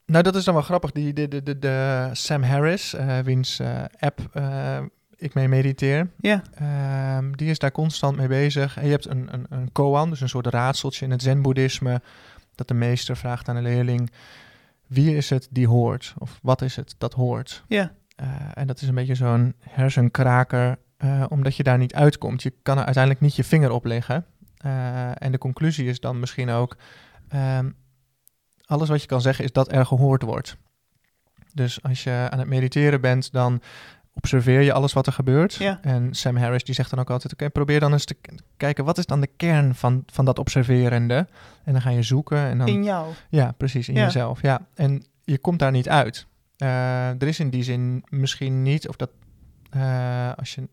nou, 0.05 0.23
dat 0.23 0.35
is 0.35 0.43
dan 0.43 0.53
wel 0.53 0.63
grappig. 0.63 0.91
Die, 0.91 1.13
de, 1.13 1.27
de, 1.27 1.43
de, 1.43 1.59
de 1.59 2.09
Sam 2.13 2.43
Harris, 2.43 2.93
eh, 2.93 3.19
wiens 3.19 3.61
app 3.99 4.19
ik 5.17 5.33
mee 5.33 5.47
mediteer, 5.47 6.09
Ja, 6.17 6.41
ehm, 6.53 7.31
die 7.31 7.49
is 7.49 7.59
daar 7.59 7.71
constant 7.71 8.17
mee 8.17 8.27
bezig. 8.27 8.77
En 8.77 8.85
je 8.85 8.91
hebt 8.91 9.09
een, 9.09 9.33
een, 9.33 9.45
een 9.49 9.71
koan, 9.71 10.09
dus 10.09 10.21
een 10.21 10.29
soort 10.29 10.47
raadseltje 10.47 11.05
in 11.05 11.11
het 11.11 11.21
zen-boeddhisme, 11.21 12.01
dat 12.55 12.67
de 12.67 12.73
meester 12.73 13.17
vraagt 13.17 13.49
aan 13.49 13.55
de 13.55 13.61
leerling, 13.61 14.11
wie 14.87 15.15
is 15.15 15.29
het 15.29 15.47
die 15.51 15.67
hoort? 15.67 16.13
Of 16.17 16.39
wat 16.41 16.61
is 16.61 16.75
het 16.75 16.95
dat 16.97 17.13
hoort? 17.13 17.63
ja, 17.67 17.91
Eh, 18.15 18.27
en 18.53 18.67
dat 18.67 18.81
is 18.81 18.87
een 18.87 18.95
beetje 18.95 19.15
zo'n 19.15 19.55
hersenkraker, 19.59 20.77
eh, 20.97 21.25
omdat 21.29 21.55
je 21.55 21.63
daar 21.63 21.77
niet 21.77 21.93
uitkomt. 21.93 22.43
Je 22.43 22.53
kan 22.61 22.77
er 22.77 22.85
uiteindelijk 22.85 23.23
niet 23.23 23.35
je 23.35 23.43
vinger 23.43 23.71
op 23.71 23.85
leggen. 23.85 24.25
Eh, 24.57 25.21
en 25.21 25.31
de 25.31 25.37
conclusie 25.37 25.87
is 25.87 25.99
dan 25.99 26.19
misschien 26.19 26.49
ook, 26.49 26.77
ehm, 27.27 27.69
alles 28.65 28.89
wat 28.89 29.01
je 29.01 29.07
kan 29.07 29.21
zeggen 29.21 29.43
is 29.43 29.51
dat 29.51 29.71
er 29.71 29.85
gehoord 29.85 30.21
wordt. 30.21 30.57
Dus 31.53 31.83
als 31.83 32.03
je 32.03 32.27
aan 32.29 32.39
het 32.39 32.47
mediteren 32.47 33.01
bent, 33.01 33.31
dan 33.31 33.61
observeer 34.15 34.61
je 34.61 34.73
alles 34.73 34.93
wat 34.93 35.07
er 35.07 35.13
gebeurt. 35.13 35.53
Ja. 35.53 35.79
En 35.81 36.13
Sam 36.13 36.35
Harris 36.37 36.63
die 36.63 36.75
zegt 36.75 36.89
dan 36.89 36.99
ook 36.99 37.09
altijd, 37.09 37.33
oké, 37.33 37.49
probeer 37.49 37.79
dan 37.79 37.91
eens 37.91 38.05
te 38.05 38.15
kijken, 38.57 38.85
wat 38.85 38.97
is 38.97 39.05
dan 39.05 39.21
de 39.21 39.29
kern 39.37 39.75
van, 39.75 40.03
van 40.11 40.25
dat 40.25 40.39
observerende? 40.39 41.27
En 41.63 41.73
dan 41.73 41.81
ga 41.81 41.89
je 41.89 42.03
zoeken 42.03 42.37
en 42.37 42.57
dan... 42.57 42.67
in 42.67 42.83
jou. 42.83 43.13
Ja, 43.29 43.51
precies, 43.57 43.87
in 43.89 43.95
Ja. 43.95 44.03
jezelf. 44.03 44.41
Ja, 44.41 44.61
en 44.73 45.03
je 45.23 45.37
komt 45.37 45.59
daar 45.59 45.71
niet 45.71 45.89
uit. 45.89 46.27
Eh, 46.57 47.09
er 47.09 47.23
is 47.27 47.39
in 47.39 47.49
die 47.49 47.63
zin 47.63 48.03
misschien 48.09 48.61
niet, 48.61 48.87
of 48.87 48.95
dat 48.95 49.09
eh, 49.69 50.31
als 50.35 50.55
je 50.55 50.67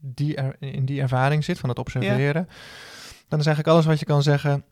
die 0.00 0.36
er, 0.36 0.56
in 0.58 0.84
die 0.84 1.00
ervaring 1.00 1.44
zit 1.44 1.58
van 1.58 1.68
het 1.68 1.78
observeren, 1.78 2.48
dan 3.28 3.38
is 3.38 3.46
eigenlijk 3.46 3.68
alles 3.76 3.86
wat 3.86 3.98
je 3.98 4.04
kan 4.04 4.22
zeggen, 4.22 4.64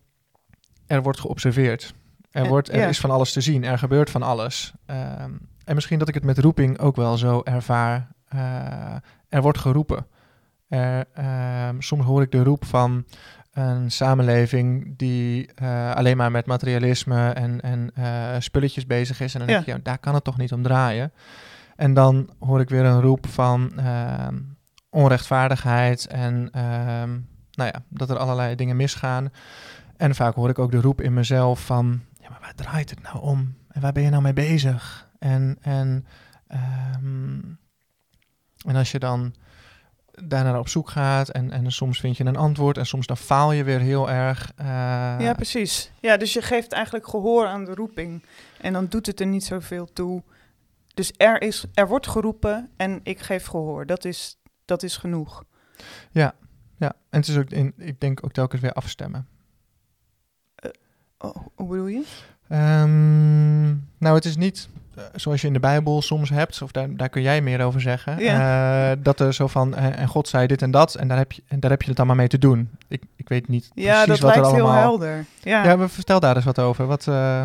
er 0.86 1.02
wordt 1.02 1.20
geobserveerd. 1.20 1.94
Er, 2.30 2.42
Eh, 2.42 2.48
wordt, 2.48 2.68
er 2.72 2.88
is 2.88 3.00
van 3.00 3.10
alles 3.10 3.32
te 3.32 3.40
zien, 3.40 3.64
er 3.64 3.78
gebeurt 3.78 4.10
van 4.10 4.22
alles. 4.22 4.72
Ehm, 4.86 5.30
en 5.70 5.76
misschien 5.76 5.98
dat 5.98 6.08
ik 6.08 6.14
het 6.14 6.24
met 6.24 6.38
roeping 6.38 6.78
ook 6.78 6.96
wel 6.96 7.16
zo 7.16 7.40
ervaar. 7.44 8.08
Eh, 8.28 8.94
er 9.28 9.42
wordt 9.42 9.58
geroepen. 9.58 10.06
Er, 10.68 11.04
ehm, 11.14 11.80
soms 11.80 12.04
hoor 12.04 12.22
ik 12.22 12.30
de 12.30 12.42
roep 12.42 12.64
van 12.64 13.04
een 13.52 13.90
samenleving 13.90 14.94
die 14.96 15.52
eh, 15.54 15.94
alleen 15.94 16.16
maar 16.16 16.30
met 16.30 16.46
materialisme 16.46 17.30
en, 17.30 17.60
en 17.60 17.90
eh, 17.94 18.34
spulletjes 18.38 18.86
bezig 18.86 19.20
is. 19.20 19.32
En 19.34 19.38
dan 19.40 19.48
Ja. 19.48 19.54
denk 19.54 19.66
je, 19.66 19.72
ja, 19.72 19.78
daar 19.82 19.98
kan 19.98 20.14
het 20.14 20.24
toch 20.24 20.36
niet 20.38 20.52
om 20.52 20.62
draaien. 20.62 21.12
En 21.76 21.94
dan 21.94 22.30
hoor 22.38 22.60
ik 22.60 22.68
weer 22.68 22.84
een 22.84 23.00
roep 23.00 23.26
van 23.26 23.72
ehm, 23.76 24.38
onrechtvaardigheid 24.88 26.06
en 26.06 26.48
ehm, 26.52 27.10
nou 27.52 27.70
ja, 27.72 27.82
dat 27.88 28.10
er 28.10 28.18
allerlei 28.18 28.54
dingen 28.54 28.76
misgaan. 28.76 29.32
En 29.96 30.14
vaak 30.14 30.34
hoor 30.34 30.48
ik 30.48 30.58
ook 30.58 30.70
de 30.70 30.80
roep 30.80 31.00
in 31.00 31.14
mezelf 31.14 31.64
van, 31.66 32.00
ja, 32.20 32.28
maar 32.30 32.40
waar 32.40 32.54
draait 32.54 32.90
het 32.90 33.02
nou 33.02 33.18
om? 33.20 33.54
En 33.68 33.80
waar 33.80 33.92
ben 33.92 34.02
je 34.02 34.10
nou 34.10 34.22
mee 34.22 34.32
bezig? 34.32 35.08
En, 35.20 35.56
en, 35.60 36.06
ehm, 36.46 37.38
en 38.66 38.76
als 38.76 38.90
je 38.92 38.98
dan 38.98 39.34
daarnaar 40.10 40.58
op 40.58 40.68
zoek 40.68 40.90
gaat 40.90 41.28
en, 41.28 41.50
en 41.50 41.72
soms 41.72 42.00
vind 42.00 42.16
je 42.16 42.24
een 42.24 42.36
antwoord 42.36 42.78
en 42.78 42.86
soms 42.86 43.06
dan 43.06 43.16
faal 43.16 43.52
je 43.52 43.64
weer 43.64 43.80
heel 43.80 44.10
erg. 44.10 44.52
eh, 44.56 44.66
Ja, 45.18 45.32
precies. 45.34 45.92
Ja, 46.00 46.16
dus 46.16 46.32
je 46.32 46.42
geeft 46.42 46.72
eigenlijk 46.72 47.08
gehoor 47.08 47.46
aan 47.46 47.64
de 47.64 47.74
roeping. 47.74 48.22
En 48.60 48.72
dan 48.72 48.86
doet 48.86 49.06
het 49.06 49.20
er 49.20 49.26
niet 49.26 49.44
zoveel 49.44 49.92
toe. 49.92 50.22
Dus 50.94 51.12
er, 51.16 51.42
is, 51.42 51.64
er 51.74 51.88
wordt 51.88 52.06
geroepen 52.08 52.70
en 52.76 53.00
ik 53.02 53.20
geef 53.20 53.46
gehoor. 53.46 53.86
Dat 53.86 54.04
is, 54.04 54.38
dat 54.64 54.82
is 54.82 54.96
genoeg. 54.96 55.44
ja, 56.12 56.34
en 57.10 57.18
het 57.18 57.28
is 57.28 57.36
ook, 57.36 57.50
in, 57.50 57.72
ik 57.76 58.00
denk 58.00 58.24
ook 58.24 58.32
telkens 58.32 58.60
weer 58.60 58.72
afstemmen. 58.72 59.28
Oh, 61.18 61.36
hoe 61.54 61.66
bedoel 61.68 61.86
je? 61.86 62.04
Ehm, 62.48 63.68
nou, 63.98 64.14
het 64.14 64.24
is 64.24 64.36
niet 64.36 64.68
eh, 64.89 64.89
zoals 65.14 65.40
je 65.40 65.46
in 65.46 65.52
de 65.52 65.60
Bijbel 65.60 66.02
soms 66.02 66.30
hebt, 66.30 66.62
of 66.62 66.70
daar, 66.70 66.96
daar 66.96 67.08
kun 67.08 67.22
jij 67.22 67.40
meer 67.40 67.62
over 67.62 67.80
zeggen. 67.80 68.18
eh, 68.90 68.96
dat 69.02 69.20
er 69.20 69.34
zo 69.34 69.46
van, 69.46 69.74
eh, 69.74 69.98
en 69.98 70.08
God 70.08 70.28
zei 70.28 70.46
dit 70.46 70.62
en 70.62 70.70
dat, 70.70 70.94
en 70.94 71.08
daar 71.08 71.18
heb 71.18 71.32
je, 71.32 71.42
en 71.48 71.60
daar 71.60 71.70
heb 71.70 71.82
je 71.82 71.88
het 71.88 71.98
allemaal 71.98 72.16
mee 72.16 72.28
te 72.28 72.38
doen. 72.38 72.70
Ik, 72.88 73.02
ik 73.16 73.28
weet 73.28 73.48
niet 73.48 73.70
Ja, 73.74 74.04
precies 74.04 74.06
dat 74.06 74.20
wat 74.20 74.30
er 74.30 74.40
lijkt 74.40 74.56
allemaal... 74.56 74.72
heel 74.72 74.82
helder. 74.82 75.24
Ja. 75.42 75.64
Ja, 75.64 75.76
maar 75.76 75.90
vertel 75.90 76.20
daar 76.20 76.36
eens 76.36 76.44
wat 76.44 76.58
over. 76.58 76.86
Wat, 76.86 77.06
eh, 77.06 77.42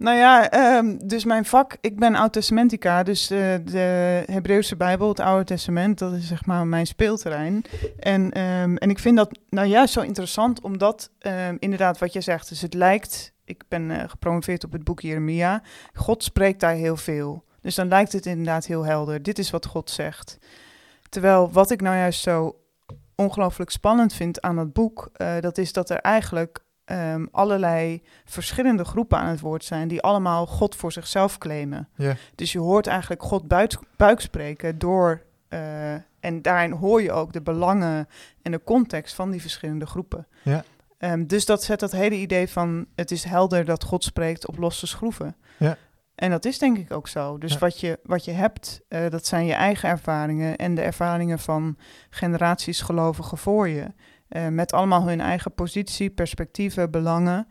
Nou 0.00 0.16
ja, 0.16 0.50
ehm, 0.50 0.96
dus 1.02 1.24
mijn 1.24 1.44
vak, 1.44 1.76
ik 1.80 1.98
ben 1.98 2.14
oud-testamentica, 2.14 3.02
dus 3.02 3.30
eh, 3.30 3.54
de 3.64 4.22
Hebreeuwse 4.26 4.76
Bijbel, 4.76 5.08
het 5.08 5.20
Oude 5.20 5.44
Testament, 5.44 5.98
dat 5.98 6.12
is 6.12 6.26
zeg 6.26 6.46
maar 6.46 6.66
mijn 6.66 6.86
speelterrein. 6.86 7.64
En, 7.98 8.32
ehm, 8.32 8.76
en 8.76 8.90
ik 8.90 8.98
vind 8.98 9.16
dat 9.16 9.38
nou 9.48 9.66
juist 9.66 9.92
zo 9.92 10.00
interessant, 10.00 10.60
omdat 10.60 11.10
ehm, 11.18 11.56
inderdaad 11.58 11.98
wat 11.98 12.12
je 12.12 12.20
zegt, 12.20 12.48
dus 12.48 12.60
het 12.60 12.74
lijkt, 12.74 13.32
ik 13.44 13.62
ben 13.68 13.90
eh, 13.90 14.08
gepromoveerd 14.08 14.64
op 14.64 14.72
het 14.72 14.84
boek 14.84 15.00
Jeremia, 15.00 15.62
God 15.94 16.24
spreekt 16.24 16.60
daar 16.60 16.74
heel 16.74 16.96
veel. 16.96 17.44
Dus 17.60 17.74
dan 17.74 17.88
lijkt 17.88 18.12
het 18.12 18.26
inderdaad 18.26 18.66
heel 18.66 18.84
helder, 18.84 19.22
dit 19.22 19.38
is 19.38 19.50
wat 19.50 19.66
God 19.66 19.90
zegt. 19.90 20.38
Terwijl 21.08 21.50
wat 21.52 21.70
ik 21.70 21.80
nou 21.80 21.96
juist 21.96 22.20
zo 22.20 22.56
ongelooflijk 23.14 23.70
spannend 23.70 24.12
vind 24.12 24.40
aan 24.40 24.56
dat 24.56 24.72
boek, 24.72 25.10
eh, 25.12 25.40
dat 25.40 25.58
is 25.58 25.72
dat 25.72 25.90
er 25.90 25.98
eigenlijk 25.98 26.64
ehm, 26.90 27.26
allerlei 27.30 28.02
verschillende 28.24 28.84
groepen 28.84 29.18
aan 29.18 29.28
het 29.28 29.40
woord 29.40 29.64
zijn 29.64 29.88
die 29.88 30.00
allemaal 30.02 30.46
God 30.46 30.74
voor 30.76 30.92
zichzelf 30.92 31.38
claimen. 31.38 31.88
Ja. 31.94 32.14
Dus 32.34 32.52
je 32.52 32.58
hoort 32.58 32.86
eigenlijk 32.86 33.22
God 33.22 33.48
buik, 33.48 33.72
buik 33.96 34.20
spreken 34.20 34.78
door. 34.78 35.22
eh, 35.48 35.92
en 36.20 36.42
daarin 36.42 36.70
hoor 36.72 37.02
je 37.02 37.12
ook 37.12 37.32
de 37.32 37.40
belangen 37.42 38.08
en 38.42 38.52
de 38.52 38.60
context 38.64 39.14
van 39.14 39.30
die 39.30 39.40
verschillende 39.40 39.86
groepen. 39.86 40.26
Ja. 40.42 40.64
Ehm, 40.98 41.26
dus 41.26 41.44
dat 41.46 41.62
zet 41.62 41.80
dat 41.80 41.92
hele 41.92 42.14
idee 42.14 42.48
van 42.48 42.86
het 42.94 43.10
is 43.10 43.24
helder 43.24 43.64
dat 43.64 43.84
God 43.84 44.04
spreekt 44.04 44.46
op 44.46 44.58
losse 44.58 44.86
schroeven. 44.86 45.36
Ja. 45.56 45.76
En 46.14 46.30
dat 46.30 46.44
is 46.44 46.58
denk 46.58 46.78
ik 46.78 46.92
ook 46.92 47.08
zo. 47.08 47.38
Dus 47.38 47.52
Ja. 47.52 47.58
wat, 47.58 47.80
je, 47.80 47.98
wat 48.02 48.24
je 48.24 48.30
hebt, 48.32 48.80
eh, 48.88 49.08
dat 49.10 49.26
zijn 49.26 49.46
je 49.46 49.52
eigen 49.54 49.88
ervaringen 49.88 50.56
en 50.56 50.74
de 50.74 50.80
ervaringen 50.82 51.38
van 51.38 51.76
generaties 52.10 52.80
gelovigen 52.80 53.38
voor 53.38 53.68
je. 53.68 53.86
Eh, 54.30 54.48
met 54.48 54.72
allemaal 54.72 55.08
hun 55.08 55.20
eigen 55.20 55.54
positie, 55.54 56.10
perspectieven, 56.10 56.90
belangen. 56.90 57.46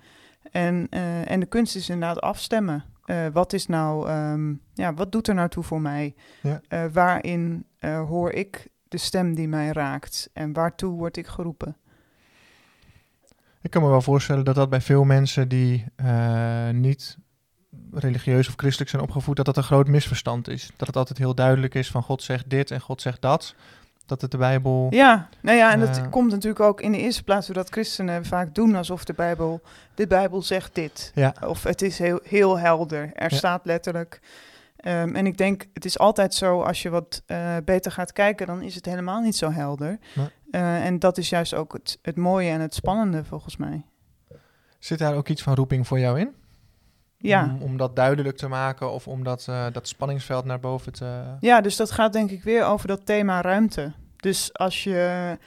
En, 0.51 0.87
eh, 0.89 1.31
en 1.31 1.39
de 1.39 1.45
kunst 1.45 1.75
is 1.75 1.89
inderdaad 1.89 2.21
afstemmen. 2.21 2.83
Eh, 3.05 3.27
wat 3.33 3.53
is 3.53 3.65
nou, 3.65 4.07
ehm, 4.07 4.53
ja, 4.73 4.93
wat 4.93 5.11
doet 5.11 5.27
er 5.27 5.33
nou 5.33 5.49
toe 5.49 5.63
voor 5.63 5.81
mij? 5.81 6.15
Ja. 6.41 6.89
Waarin 6.91 7.65
hoor 7.81 8.31
ik 8.31 8.67
de 8.87 8.97
stem 8.97 9.35
die 9.35 9.47
mij 9.47 9.71
raakt? 9.71 10.29
En 10.33 10.53
waartoe 10.53 10.97
word 10.97 11.17
ik 11.17 11.27
geroepen? 11.27 11.77
Ik 13.61 13.69
kan 13.69 13.81
me 13.81 13.89
wel 13.89 14.01
voorstellen 14.01 14.45
dat 14.45 14.55
dat 14.55 14.69
bij 14.69 14.81
veel 14.81 15.03
mensen 15.03 15.47
die 15.47 15.85
niet 16.71 17.17
religieus 17.91 18.47
of 18.47 18.53
christelijk 18.55 18.89
zijn 18.89 19.01
opgevoed, 19.01 19.35
dat 19.35 19.45
dat 19.45 19.57
een 19.57 19.63
groot 19.63 19.87
misverstand 19.87 20.47
is. 20.47 20.71
Dat 20.75 20.87
het 20.87 20.97
altijd 20.97 21.17
heel 21.17 21.35
duidelijk 21.35 21.75
is 21.75 21.91
van 21.91 22.03
God 22.03 22.23
zegt 22.23 22.49
dit 22.49 22.71
en 22.71 22.81
God 22.81 23.01
zegt 23.01 23.21
dat. 23.21 23.55
Dat 24.09 24.21
het 24.21 24.31
de 24.31 24.37
Bijbel... 24.37 24.87
Ja, 24.89 25.29
nou 25.41 25.57
ja, 25.57 25.71
en 25.71 25.79
dat 25.79 25.97
Eh. 25.97 26.09
komt 26.09 26.31
natuurlijk 26.31 26.59
ook 26.59 26.81
in 26.81 26.91
de 26.91 26.97
eerste 26.97 27.23
plaats 27.23 27.45
doordat 27.47 27.69
christenen 27.69 28.25
vaak 28.25 28.55
doen 28.55 28.75
alsof 28.75 29.03
de 29.03 29.13
Bijbel, 29.13 29.61
de 29.95 30.07
Bijbel 30.07 30.41
zegt 30.41 30.75
dit. 30.75 31.11
Ja, 31.15 31.33
Of 31.45 31.63
het 31.63 31.81
is 31.81 31.99
heel, 31.99 32.19
heel 32.23 32.57
helder. 32.59 33.11
Er 33.13 33.31
Ja. 33.31 33.37
staat 33.37 33.65
letterlijk. 33.65 34.19
Ehm, 34.75 35.15
en 35.15 35.25
ik 35.25 35.37
denk, 35.37 35.65
het 35.73 35.85
is 35.85 35.99
altijd 35.99 36.33
zo, 36.33 36.61
als 36.61 36.81
je 36.81 36.89
wat 36.89 37.23
eh, 37.25 37.55
beter 37.65 37.91
gaat 37.91 38.11
kijken, 38.13 38.47
dan 38.47 38.61
is 38.61 38.75
het 38.75 38.85
helemaal 38.85 39.21
niet 39.21 39.35
zo 39.35 39.51
helder. 39.51 39.99
Eh, 40.51 40.85
en 40.85 40.99
dat 40.99 41.17
is 41.17 41.29
juist 41.29 41.53
ook 41.53 41.73
het, 41.73 41.99
het 42.01 42.17
mooie 42.17 42.49
en 42.49 42.61
het 42.61 42.73
spannende 42.75 43.23
volgens 43.23 43.57
mij. 43.57 43.81
Zit 44.79 44.99
daar 44.99 45.15
ook 45.15 45.27
iets 45.27 45.41
van 45.43 45.55
roeping 45.55 45.87
voor 45.87 45.99
jou 45.99 46.19
in? 46.19 46.29
Ja. 47.21 47.43
Om, 47.43 47.61
om 47.61 47.77
dat 47.77 47.95
duidelijk 47.95 48.37
te 48.37 48.47
maken 48.47 48.91
of 48.91 49.07
om 49.07 49.23
dat, 49.23 49.45
eh, 49.49 49.65
dat 49.71 49.87
spanningsveld 49.87 50.45
naar 50.45 50.59
boven 50.59 50.93
te... 50.93 51.35
Ja, 51.39 51.61
dus 51.61 51.75
dat 51.75 51.91
gaat 51.91 52.13
denk 52.13 52.31
ik 52.31 52.43
weer 52.43 52.65
over 52.65 52.87
dat 52.87 53.05
thema 53.05 53.41
ruimte. 53.41 53.91
Dus 54.15 54.53
als 54.53 54.83
je, 54.83 55.37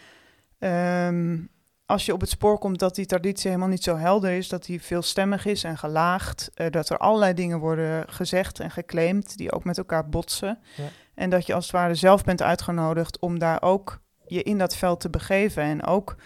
ehm, 0.59 1.39
als 1.87 2.07
je 2.07 2.13
op 2.13 2.21
het 2.21 2.31
spoor 2.31 2.59
komt 2.59 2.79
dat 2.79 2.95
die 2.95 3.07
traditie 3.07 3.51
helemaal 3.51 3.71
niet 3.71 3.83
zo 3.83 3.97
helder 3.97 4.31
is, 4.31 4.49
dat 4.49 4.65
die 4.65 4.83
veelstemmig 4.83 5.45
is 5.45 5.65
en 5.65 5.79
gelaagd, 5.79 6.51
eh, 6.55 6.71
dat 6.71 6.89
er 6.89 6.99
allerlei 6.99 7.35
dingen 7.35 7.59
worden 7.59 8.05
gezegd 8.09 8.61
en 8.61 8.71
geclaimd 8.71 9.37
die 9.37 9.53
ook 9.53 9.65
met 9.65 9.79
elkaar 9.79 10.09
botsen. 10.09 10.59
Ja. 10.77 10.85
En 11.15 11.31
dat 11.31 11.47
je 11.47 11.55
als 11.55 11.65
het 11.65 11.75
ware 11.75 11.95
zelf 11.95 12.25
bent 12.25 12.43
uitgenodigd 12.43 13.19
om 13.19 13.39
daar 13.39 13.63
ook 13.63 14.01
je 14.27 14.43
in 14.43 14.59
dat 14.59 14.77
veld 14.77 15.01
te 15.01 15.11
begeven 15.11 15.63
en 15.63 15.85
ook 15.85 16.17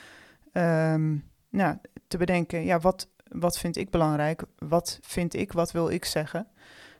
ehm, 0.52 1.16
nou, 1.50 1.76
te 2.08 2.16
bedenken, 2.16 2.64
ja, 2.64 2.78
wat, 2.78 3.08
wat 3.40 3.58
vind 3.58 3.76
ik 3.76 3.90
belangrijk? 3.90 4.42
Wat 4.58 4.98
vind 5.02 5.34
ik? 5.34 5.52
Wat 5.52 5.72
wil 5.72 5.90
ik 5.90 6.04
zeggen? 6.04 6.46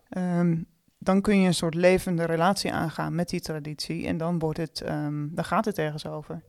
Ehm, 0.09 0.57
dan 0.99 1.21
kun 1.21 1.41
je 1.41 1.47
een 1.47 1.55
soort 1.55 1.75
levende 1.75 2.25
relatie 2.25 2.73
aangaan 2.73 3.15
met 3.15 3.29
die 3.29 3.41
traditie. 3.41 4.07
En 4.07 4.17
dan, 4.17 4.39
wordt 4.39 4.59
het, 4.59 4.81
ehm, 4.81 5.27
dan 5.31 5.45
gaat 5.45 5.65
het 5.65 5.79
ergens 5.79 6.07
over. 6.07 6.43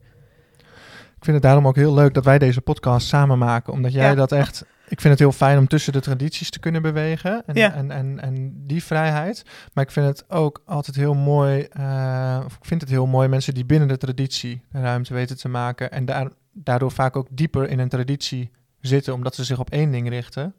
Ik 1.17 1.23
vind 1.23 1.35
het 1.35 1.45
daarom 1.45 1.67
ook 1.67 1.75
heel 1.75 1.93
leuk 1.93 2.13
dat 2.13 2.25
wij 2.25 2.39
deze 2.39 2.61
podcast 2.61 3.07
samen 3.07 3.37
maken. 3.37 3.73
Omdat 3.73 3.93
jij 3.93 4.09
Ja. 4.09 4.15
dat 4.15 4.31
echt... 4.31 4.65
Ik 4.87 5.01
vind 5.01 5.13
het 5.13 5.19
heel 5.19 5.31
fijn 5.31 5.57
om 5.57 5.67
tussen 5.67 5.93
de 5.93 5.99
tradities 5.99 6.49
te 6.49 6.59
kunnen 6.59 6.81
bewegen. 6.81 7.43
En, 7.45 7.55
Ja. 7.55 7.73
en, 7.73 7.91
en, 7.91 8.19
en 8.19 8.53
die 8.67 8.83
vrijheid. 8.83 9.43
Maar 9.73 9.83
ik 9.83 9.91
vind 9.91 10.05
het 10.05 10.29
ook 10.29 10.61
altijd 10.65 10.95
heel 10.97 11.13
mooi... 11.13 11.61
eh, 11.61 12.41
of 12.45 12.55
ik 12.55 12.65
vind 12.65 12.81
het 12.81 12.89
heel 12.89 13.05
mooi 13.05 13.27
mensen 13.27 13.53
die 13.53 13.65
binnen 13.65 13.87
de 13.87 13.97
traditie 13.97 14.61
ruimte 14.71 15.13
weten 15.13 15.37
te 15.37 15.47
maken. 15.49 15.91
En 15.91 16.05
daar 16.05 16.27
daardoor 16.53 16.91
vaak 16.91 17.15
ook 17.15 17.27
dieper 17.31 17.69
in 17.69 17.79
een 17.79 17.89
traditie 17.89 18.51
zitten, 18.81 19.13
omdat 19.13 19.35
ze 19.35 19.43
zich 19.43 19.59
op 19.59 19.69
één 19.69 19.91
ding 19.91 20.09
richten. 20.09 20.53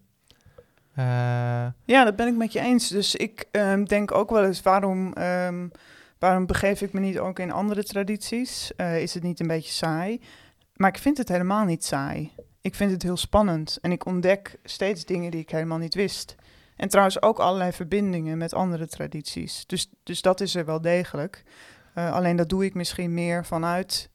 Uh, 0.98 1.04
ja, 1.84 2.04
dat 2.04 2.16
ben 2.16 2.26
ik 2.26 2.36
met 2.36 2.52
je 2.52 2.60
eens. 2.60 2.88
Dus 2.88 3.16
ik 3.16 3.48
um, 3.52 3.84
denk 3.84 4.12
ook 4.12 4.30
wel 4.30 4.44
eens, 4.44 4.62
waarom, 4.62 5.12
um, 5.18 5.70
waarom 6.18 6.46
begeef 6.46 6.80
ik 6.80 6.92
me 6.92 7.00
niet 7.00 7.18
ook 7.18 7.38
in 7.38 7.52
andere 7.52 7.84
tradities? 7.84 8.72
Uh, 8.76 9.02
is 9.02 9.14
het 9.14 9.22
niet 9.22 9.40
een 9.40 9.46
beetje 9.46 9.72
saai? 9.72 10.20
Maar 10.74 10.88
ik 10.88 10.98
vind 10.98 11.18
het 11.18 11.28
helemaal 11.28 11.64
niet 11.64 11.84
saai. 11.84 12.32
Ik 12.60 12.74
vind 12.74 12.90
het 12.90 13.02
heel 13.02 13.16
spannend 13.16 13.78
en 13.80 13.92
ik 13.92 14.06
ontdek 14.06 14.58
steeds 14.64 15.04
dingen 15.04 15.30
die 15.30 15.40
ik 15.40 15.50
helemaal 15.50 15.78
niet 15.78 15.94
wist. 15.94 16.34
En 16.76 16.88
trouwens 16.88 17.22
ook 17.22 17.38
allerlei 17.38 17.72
verbindingen 17.72 18.38
met 18.38 18.54
andere 18.54 18.86
tradities. 18.86 19.66
Dus, 19.66 19.90
dus 20.02 20.22
dat 20.22 20.40
is 20.40 20.54
er 20.54 20.64
wel 20.64 20.80
degelijk. 20.80 21.42
Uh, 21.94 22.12
alleen 22.12 22.36
dat 22.36 22.48
doe 22.48 22.64
ik 22.64 22.74
misschien 22.74 23.14
meer 23.14 23.44
vanuit 23.44 24.10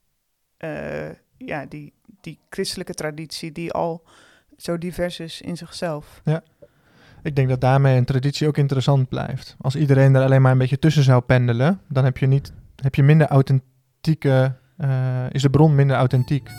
ja, 1.45 1.65
die, 1.65 1.93
die 2.21 2.39
christelijke 2.49 2.93
traditie 2.93 3.51
die 3.51 3.71
al 3.71 4.03
zo 4.58 4.77
divers 4.77 5.19
is 5.19 5.41
in 5.41 5.58
zichzelf. 5.58 6.21
Ja. 6.23 6.43
Ik 7.23 7.36
denk 7.36 7.49
dat 7.49 7.62
daarmee 7.62 7.97
een 7.97 8.06
traditie 8.06 8.47
ook 8.47 8.58
interessant 8.58 9.10
blijft. 9.10 9.56
Als 9.62 9.75
iedereen 9.75 10.15
er 10.15 10.23
alleen 10.23 10.41
maar 10.41 10.51
een 10.51 10.58
beetje 10.58 10.79
tussen 10.79 11.03
zou 11.03 11.21
pendelen, 11.21 11.82
dan 11.89 12.03
heb 12.03 12.17
je, 12.17 12.27
niet, 12.27 12.53
heb 12.75 12.95
je 12.95 13.03
minder 13.03 13.27
authentieke, 13.27 14.56
uh, 14.77 15.25
is 15.29 15.41
de 15.41 15.49
bron 15.49 15.75
minder 15.75 15.95
authentiek. 15.95 16.49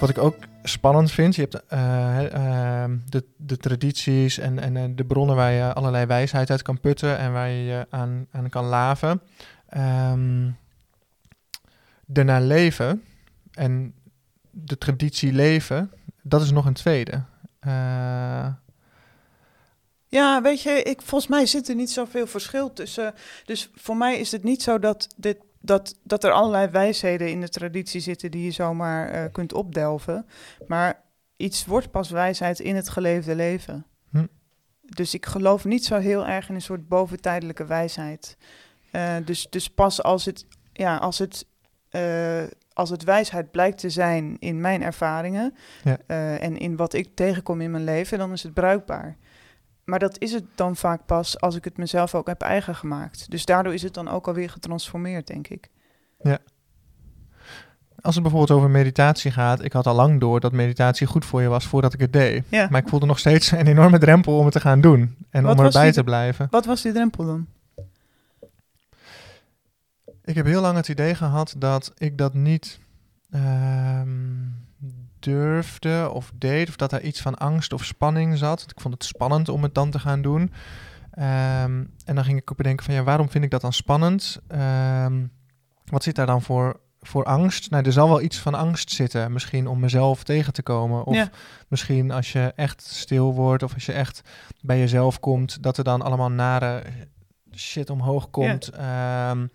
Wat 0.00 0.08
ik 0.08 0.18
ook 0.18 0.36
spannend 0.62 1.10
vind, 1.10 1.34
je 1.34 1.48
hebt 1.50 1.62
uh, 1.72 2.22
uh, 2.34 2.96
de, 3.08 3.24
de 3.36 3.56
tradities 3.56 4.38
en, 4.38 4.58
en 4.58 4.74
uh, 4.74 4.84
de 4.94 5.04
bronnen 5.04 5.36
waar 5.36 5.52
je 5.52 5.72
allerlei 5.72 6.06
wijsheid 6.06 6.50
uit 6.50 6.62
kan 6.62 6.80
putten 6.80 7.18
en 7.18 7.32
waar 7.32 7.48
je 7.48 7.64
je 7.64 7.86
aan, 7.90 8.26
aan 8.30 8.48
kan 8.48 8.64
laven. 8.64 9.22
Um, 9.76 10.56
daarna 12.06 12.40
leven 12.40 13.04
en 13.52 13.94
de 14.50 14.78
traditie 14.78 15.32
leven, 15.32 15.92
dat 16.22 16.42
is 16.42 16.50
nog 16.50 16.66
een 16.66 16.74
tweede. 16.74 17.22
Uh, 17.66 18.46
ja, 20.06 20.42
weet 20.42 20.62
je, 20.62 20.82
ik, 20.82 21.02
volgens 21.02 21.30
mij 21.30 21.46
zit 21.46 21.68
er 21.68 21.74
niet 21.74 21.90
zoveel 21.90 22.26
verschil 22.26 22.72
tussen. 22.72 23.14
Dus 23.44 23.70
voor 23.74 23.96
mij 23.96 24.18
is 24.18 24.32
het 24.32 24.42
niet 24.42 24.62
zo 24.62 24.78
dat 24.78 25.14
dit 25.16 25.36
dat, 25.60 25.98
dat 26.02 26.24
er 26.24 26.30
allerlei 26.30 26.68
wijsheden 26.68 27.30
in 27.30 27.40
de 27.40 27.48
traditie 27.48 28.00
zitten 28.00 28.30
die 28.30 28.44
je 28.44 28.50
zomaar 28.50 29.14
uh, 29.14 29.24
kunt 29.32 29.52
opdelven. 29.52 30.26
Maar 30.66 31.02
iets 31.36 31.66
wordt 31.66 31.90
pas 31.90 32.10
wijsheid 32.10 32.60
in 32.60 32.76
het 32.76 32.88
geleefde 32.88 33.34
leven. 33.34 33.86
Hm. 34.10 34.26
Dus 34.80 35.14
ik 35.14 35.26
geloof 35.26 35.64
niet 35.64 35.84
zo 35.84 35.98
heel 35.98 36.26
erg 36.26 36.48
in 36.48 36.54
een 36.54 36.62
soort 36.62 36.88
boventijdelijke 36.88 37.64
wijsheid. 37.64 38.36
Uh, 38.92 39.16
dus, 39.24 39.46
dus 39.50 39.68
pas 39.68 40.02
als 40.02 40.24
het, 40.24 40.46
ja, 40.72 40.96
als, 40.96 41.18
het, 41.18 41.46
uh, 41.90 42.42
als 42.72 42.90
het 42.90 43.04
wijsheid 43.04 43.50
blijkt 43.50 43.78
te 43.78 43.90
zijn 43.90 44.36
in 44.38 44.60
mijn 44.60 44.82
ervaringen 44.82 45.54
ja. 45.84 45.98
en 46.38 46.58
in 46.58 46.76
wat 46.76 46.92
ik 46.92 47.14
tegenkom 47.14 47.60
in 47.60 47.70
mijn 47.70 47.84
leven, 47.84 48.18
dan 48.18 48.32
is 48.32 48.42
het 48.42 48.54
bruikbaar. 48.54 49.16
Maar 49.90 49.98
dat 49.98 50.18
is 50.18 50.32
het 50.32 50.44
dan 50.54 50.76
vaak 50.76 51.06
pas 51.06 51.40
als 51.40 51.54
ik 51.54 51.64
het 51.64 51.76
mezelf 51.76 52.14
ook 52.14 52.26
heb 52.26 52.40
eigen 52.40 52.74
gemaakt. 52.74 53.30
Dus 53.30 53.44
daardoor 53.44 53.74
is 53.74 53.82
het 53.82 53.94
dan 53.94 54.08
ook 54.08 54.26
alweer 54.26 54.50
getransformeerd, 54.50 55.26
denk 55.26 55.48
ik. 55.48 55.68
Ja. 56.22 56.38
Als 58.00 58.14
het 58.14 58.22
bijvoorbeeld 58.22 58.58
over 58.58 58.70
meditatie 58.70 59.30
gaat, 59.30 59.64
ik 59.64 59.72
had 59.72 59.86
al 59.86 59.94
lang 59.94 60.20
door 60.20 60.40
dat 60.40 60.52
meditatie 60.52 61.06
goed 61.06 61.24
voor 61.24 61.42
je 61.42 61.48
was 61.48 61.66
voordat 61.66 61.94
ik 61.94 62.00
het 62.00 62.12
deed. 62.12 62.44
Ja. 62.48 62.68
Maar 62.70 62.80
ik 62.80 62.88
voelde 62.88 63.06
nog 63.06 63.18
steeds 63.18 63.50
een 63.50 63.66
enorme 63.66 63.98
drempel 63.98 64.38
om 64.38 64.44
het 64.44 64.52
te 64.52 64.60
gaan 64.60 64.80
doen 64.80 65.16
en 65.30 65.42
wat 65.42 65.58
om 65.58 65.64
erbij 65.64 65.84
die, 65.84 65.92
te 65.92 66.04
blijven. 66.04 66.46
Wat 66.50 66.64
was 66.64 66.82
die 66.82 66.92
drempel 66.92 67.26
dan? 67.26 67.46
Ik 70.24 70.34
heb 70.34 70.46
heel 70.46 70.60
lang 70.60 70.76
het 70.76 70.88
idee 70.88 71.14
gehad 71.14 71.54
dat 71.58 71.92
ik 71.98 72.18
dat 72.18 72.34
niet 72.34 72.78
um, 73.34 74.68
durfde 75.20 76.10
of 76.12 76.32
deed, 76.34 76.68
of 76.68 76.76
dat 76.76 76.92
er 76.92 77.02
iets 77.02 77.20
van 77.20 77.34
angst 77.34 77.72
of 77.72 77.84
spanning 77.84 78.38
zat. 78.38 78.66
Ik 78.68 78.80
vond 78.80 78.94
het 78.94 79.04
spannend 79.04 79.48
om 79.48 79.62
het 79.62 79.74
dan 79.74 79.90
te 79.90 79.98
gaan 79.98 80.22
doen. 80.22 80.52
Um, 81.18 81.90
en 82.04 82.14
dan 82.14 82.24
ging 82.24 82.38
ik 82.38 82.50
ook 82.50 82.56
bedenken 82.56 82.84
van 82.84 82.94
ja, 82.94 83.02
waarom 83.02 83.30
vind 83.30 83.44
ik 83.44 83.50
dat 83.50 83.60
dan 83.60 83.72
spannend? 83.72 84.40
Um, 85.04 85.30
wat 85.84 86.02
zit 86.02 86.14
daar 86.14 86.26
dan 86.26 86.42
voor, 86.42 86.80
voor 87.00 87.24
angst? 87.24 87.70
Nou, 87.70 87.84
er 87.84 87.92
zal 87.92 88.08
wel 88.08 88.20
iets 88.20 88.38
van 88.38 88.54
angst 88.54 88.90
zitten. 88.90 89.32
Misschien 89.32 89.66
om 89.66 89.80
mezelf 89.80 90.24
tegen 90.24 90.52
te 90.52 90.62
komen. 90.62 91.04
Of 91.04 91.14
ja. 91.14 91.30
misschien 91.68 92.10
als 92.10 92.32
je 92.32 92.52
echt 92.56 92.82
stil 92.82 93.34
wordt 93.34 93.62
of 93.62 93.74
als 93.74 93.86
je 93.86 93.92
echt 93.92 94.22
bij 94.60 94.78
jezelf 94.78 95.20
komt, 95.20 95.62
dat 95.62 95.78
er 95.78 95.84
dan 95.84 96.02
allemaal 96.02 96.30
nare 96.30 96.82
shit 97.54 97.90
omhoog 97.90 98.30
komt. 98.30 98.70
Ja. 98.76 99.30
Um, 99.30 99.50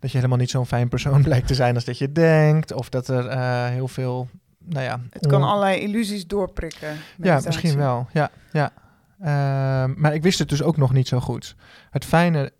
dat 0.00 0.10
je 0.10 0.16
helemaal 0.16 0.38
niet 0.38 0.50
zo'n 0.50 0.66
fijn 0.66 0.88
persoon 0.88 1.22
blijkt 1.28 1.46
te 1.46 1.54
zijn 1.54 1.74
als 1.74 1.84
dat 1.84 1.98
je 1.98 2.12
denkt. 2.12 2.72
Of 2.72 2.88
dat 2.88 3.08
er 3.08 3.26
uh, 3.26 3.66
heel 3.66 3.88
veel 3.88 4.28
nou 4.68 4.84
ja, 4.84 5.00
het 5.10 5.26
kan 5.26 5.42
allerlei 5.42 5.80
illusies 5.80 6.26
doorprikken. 6.26 6.96
Ja, 7.22 7.40
misschien 7.44 7.76
wel. 7.76 8.08
Ja, 8.12 8.30
ja. 8.52 8.72
Uh, 9.20 9.94
maar 9.96 10.14
ik 10.14 10.22
wist 10.22 10.38
het 10.38 10.48
dus 10.48 10.62
ook 10.62 10.76
nog 10.76 10.92
niet 10.92 11.08
zo 11.08 11.20
goed. 11.20 11.56
Het 11.90 12.04
fijne, 12.04 12.52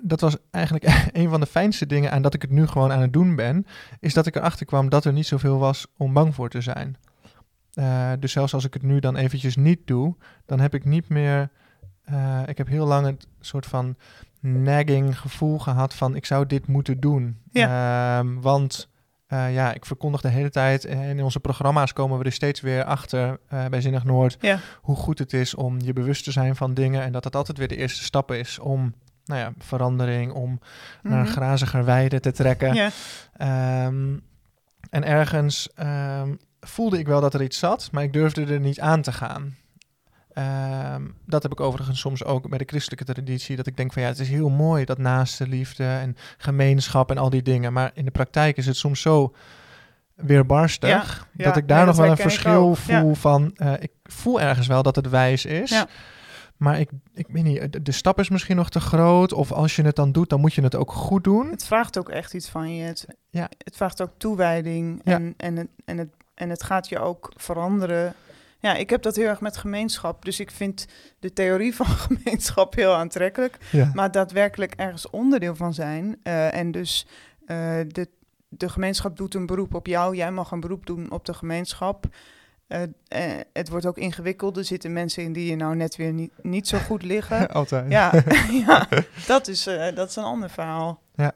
dat 0.00 0.20
was 0.20 0.36
eigenlijk 0.50 0.84
een 1.12 1.28
van 1.28 1.40
de 1.40 1.46
fijnste 1.46 1.86
dingen 1.86 2.12
aan 2.12 2.22
dat 2.22 2.34
ik 2.34 2.42
het 2.42 2.50
nu 2.50 2.66
gewoon 2.66 2.92
aan 2.92 3.00
het 3.00 3.12
doen 3.12 3.36
ben, 3.36 3.66
is 4.00 4.14
dat 4.14 4.26
ik 4.26 4.36
erachter 4.36 4.66
kwam 4.66 4.88
dat 4.88 5.04
er 5.04 5.12
niet 5.12 5.26
zoveel 5.26 5.58
was 5.58 5.86
om 5.96 6.12
bang 6.12 6.34
voor 6.34 6.48
te 6.48 6.60
zijn. 6.60 6.96
Uh, 7.74 8.12
dus 8.18 8.32
zelfs 8.32 8.54
als 8.54 8.64
ik 8.64 8.74
het 8.74 8.82
nu 8.82 9.00
dan 9.00 9.16
eventjes 9.16 9.56
niet 9.56 9.86
doe, 9.86 10.16
dan 10.46 10.60
heb 10.60 10.74
ik 10.74 10.84
niet 10.84 11.08
meer. 11.08 11.50
Uh, 12.10 12.40
ik 12.46 12.58
heb 12.58 12.68
heel 12.68 12.86
lang 12.86 13.06
het 13.06 13.26
soort 13.40 13.66
van 13.66 13.96
nagging 14.40 15.18
gevoel 15.18 15.58
gehad 15.58 15.94
van 15.94 16.16
ik 16.16 16.26
zou 16.26 16.46
dit 16.46 16.66
moeten 16.66 17.00
doen. 17.00 17.38
Ja. 17.50 18.22
Uh, 18.22 18.30
want 18.40 18.88
uh, 19.28 19.54
ja, 19.54 19.74
ik 19.74 19.86
verkondig 19.86 20.20
de 20.20 20.28
hele 20.28 20.50
tijd 20.50 20.84
en 20.84 20.98
in 20.98 21.22
onze 21.22 21.40
programma's 21.40 21.92
komen 21.92 22.18
we 22.18 22.24
er 22.24 22.32
steeds 22.32 22.60
weer 22.60 22.84
achter 22.84 23.38
uh, 23.52 23.66
bij 23.66 23.80
Zinnig 23.80 24.04
Noord 24.04 24.36
ja. 24.40 24.58
hoe 24.80 24.96
goed 24.96 25.18
het 25.18 25.32
is 25.32 25.54
om 25.54 25.80
je 25.80 25.92
bewust 25.92 26.24
te 26.24 26.32
zijn 26.32 26.56
van 26.56 26.74
dingen 26.74 27.02
en 27.02 27.12
dat 27.12 27.22
dat 27.22 27.36
altijd 27.36 27.58
weer 27.58 27.68
de 27.68 27.76
eerste 27.76 28.04
stap 28.04 28.32
is 28.32 28.58
om 28.58 28.94
nou 29.24 29.40
ja, 29.40 29.52
verandering, 29.58 30.32
om 30.32 30.50
mm 30.50 30.58
-hmm. 31.02 31.10
naar 31.10 31.20
een 31.20 31.26
graziger 31.26 31.84
weide 31.84 32.20
te 32.20 32.32
trekken. 32.32 32.74
Ja. 32.74 32.90
Um, 33.86 34.22
en 34.90 35.04
ergens 35.04 35.68
um, 35.80 36.38
voelde 36.60 36.98
ik 36.98 37.06
wel 37.06 37.20
dat 37.20 37.34
er 37.34 37.42
iets 37.42 37.58
zat, 37.58 37.88
maar 37.92 38.02
ik 38.02 38.12
durfde 38.12 38.44
er 38.44 38.60
niet 38.60 38.80
aan 38.80 39.02
te 39.02 39.12
gaan. 39.12 39.56
Um, 40.38 41.14
dat 41.26 41.42
heb 41.42 41.52
ik 41.52 41.60
overigens 41.60 42.00
soms 42.00 42.24
ook 42.24 42.48
bij 42.48 42.58
de 42.58 42.64
christelijke 42.66 43.04
traditie. 43.04 43.56
Dat 43.56 43.66
ik 43.66 43.76
denk 43.76 43.92
van 43.92 44.02
ja, 44.02 44.08
het 44.08 44.18
is 44.18 44.28
heel 44.28 44.48
mooi 44.48 44.84
dat 44.84 44.98
naaste 44.98 45.46
liefde 45.48 45.84
en 45.84 46.16
gemeenschap 46.36 47.10
en 47.10 47.18
al 47.18 47.30
die 47.30 47.42
dingen. 47.42 47.72
Maar 47.72 47.90
in 47.94 48.04
de 48.04 48.10
praktijk 48.10 48.56
is 48.56 48.66
het 48.66 48.76
soms 48.76 49.00
zo 49.00 49.34
weerbarstig. 50.14 50.88
Ja, 50.88 51.26
ja, 51.32 51.44
dat 51.44 51.56
ik 51.56 51.68
daar 51.68 51.76
nee, 51.76 51.86
nog 51.86 51.96
wel 51.96 52.10
een 52.10 52.16
verschil 52.16 52.74
voel 52.74 53.14
van. 53.14 53.50
Uh, 53.56 53.72
ik 53.78 53.90
voel 54.04 54.40
ergens 54.40 54.66
wel 54.66 54.82
dat 54.82 54.96
het 54.96 55.08
wijs 55.08 55.44
is. 55.44 55.84
Maar 56.56 56.80
ik, 56.80 56.90
ik 57.14 57.26
weet 57.28 57.44
niet, 57.44 57.84
de 57.84 57.92
stap 57.92 58.18
is 58.18 58.28
misschien 58.28 58.56
nog 58.56 58.70
te 58.70 58.80
groot. 58.80 59.32
Of 59.32 59.52
als 59.52 59.76
je 59.76 59.82
het 59.82 59.96
dan 59.96 60.12
doet, 60.12 60.28
dan 60.28 60.40
moet 60.40 60.54
je 60.54 60.62
het 60.62 60.74
ook 60.74 60.92
goed 60.92 61.24
doen. 61.24 61.50
Het 61.50 61.64
vraagt 61.64 61.98
ook 61.98 62.08
echt 62.08 62.34
iets 62.34 62.48
van 62.48 62.74
je. 62.74 62.82
Het, 62.82 63.06
ja. 63.30 63.48
het 63.58 63.76
vraagt 63.76 64.02
ook 64.02 64.12
toewijding. 64.16 65.00
En, 65.04 65.34
en, 65.36 65.56
het, 65.56 65.68
en, 65.84 65.98
het, 65.98 66.08
en 66.34 66.50
het 66.50 66.62
gaat 66.62 66.88
je 66.88 66.98
ook 66.98 67.32
veranderen 67.36 68.14
ja, 68.58 68.74
ik 68.74 68.90
heb 68.90 69.02
dat 69.02 69.16
heel 69.16 69.28
erg 69.28 69.40
met 69.40 69.56
gemeenschap. 69.56 70.24
Dus 70.24 70.40
ik 70.40 70.50
vind 70.50 70.86
de 71.18 71.32
theorie 71.32 71.74
van 71.74 71.86
gemeenschap 72.06 72.74
heel 72.74 72.94
aantrekkelijk. 72.94 73.58
Ja. 73.72 73.90
Maar 73.94 74.10
daadwerkelijk 74.10 74.74
ergens 74.74 75.10
onderdeel 75.10 75.56
van 75.56 75.74
zijn. 75.74 76.20
Uh, 76.22 76.54
en 76.54 76.70
dus 76.70 77.06
uh, 77.46 77.56
de, 77.88 78.08
de 78.48 78.68
gemeenschap 78.68 79.16
doet 79.16 79.34
een 79.34 79.46
beroep 79.46 79.74
op 79.74 79.86
jou. 79.86 80.16
Jij 80.16 80.30
mag 80.30 80.50
een 80.50 80.60
beroep 80.60 80.86
doen 80.86 81.10
op 81.10 81.24
de 81.24 81.34
gemeenschap. 81.34 82.06
Uh, 82.68 82.82
het 83.52 83.68
wordt 83.68 83.86
ook 83.86 83.98
ingewikkeld. 83.98 84.56
Er 84.56 84.64
zitten 84.64 84.92
mensen 84.92 85.22
in 85.22 85.32
die 85.32 85.50
je 85.50 85.56
nou 85.56 85.76
net 85.76 85.96
weer 85.96 86.12
niet, 86.12 86.32
niet 86.42 86.68
zo 86.68 86.78
goed 86.78 87.02
liggen. 87.02 87.48
Altijd. 87.50 87.90
Ja, 87.90 88.12
ja 88.66 88.88
dat, 89.26 89.48
is, 89.48 89.64
dat 89.94 90.08
is 90.08 90.16
een 90.16 90.24
ander 90.24 90.50
verhaal. 90.50 91.02
Ja. 91.14 91.34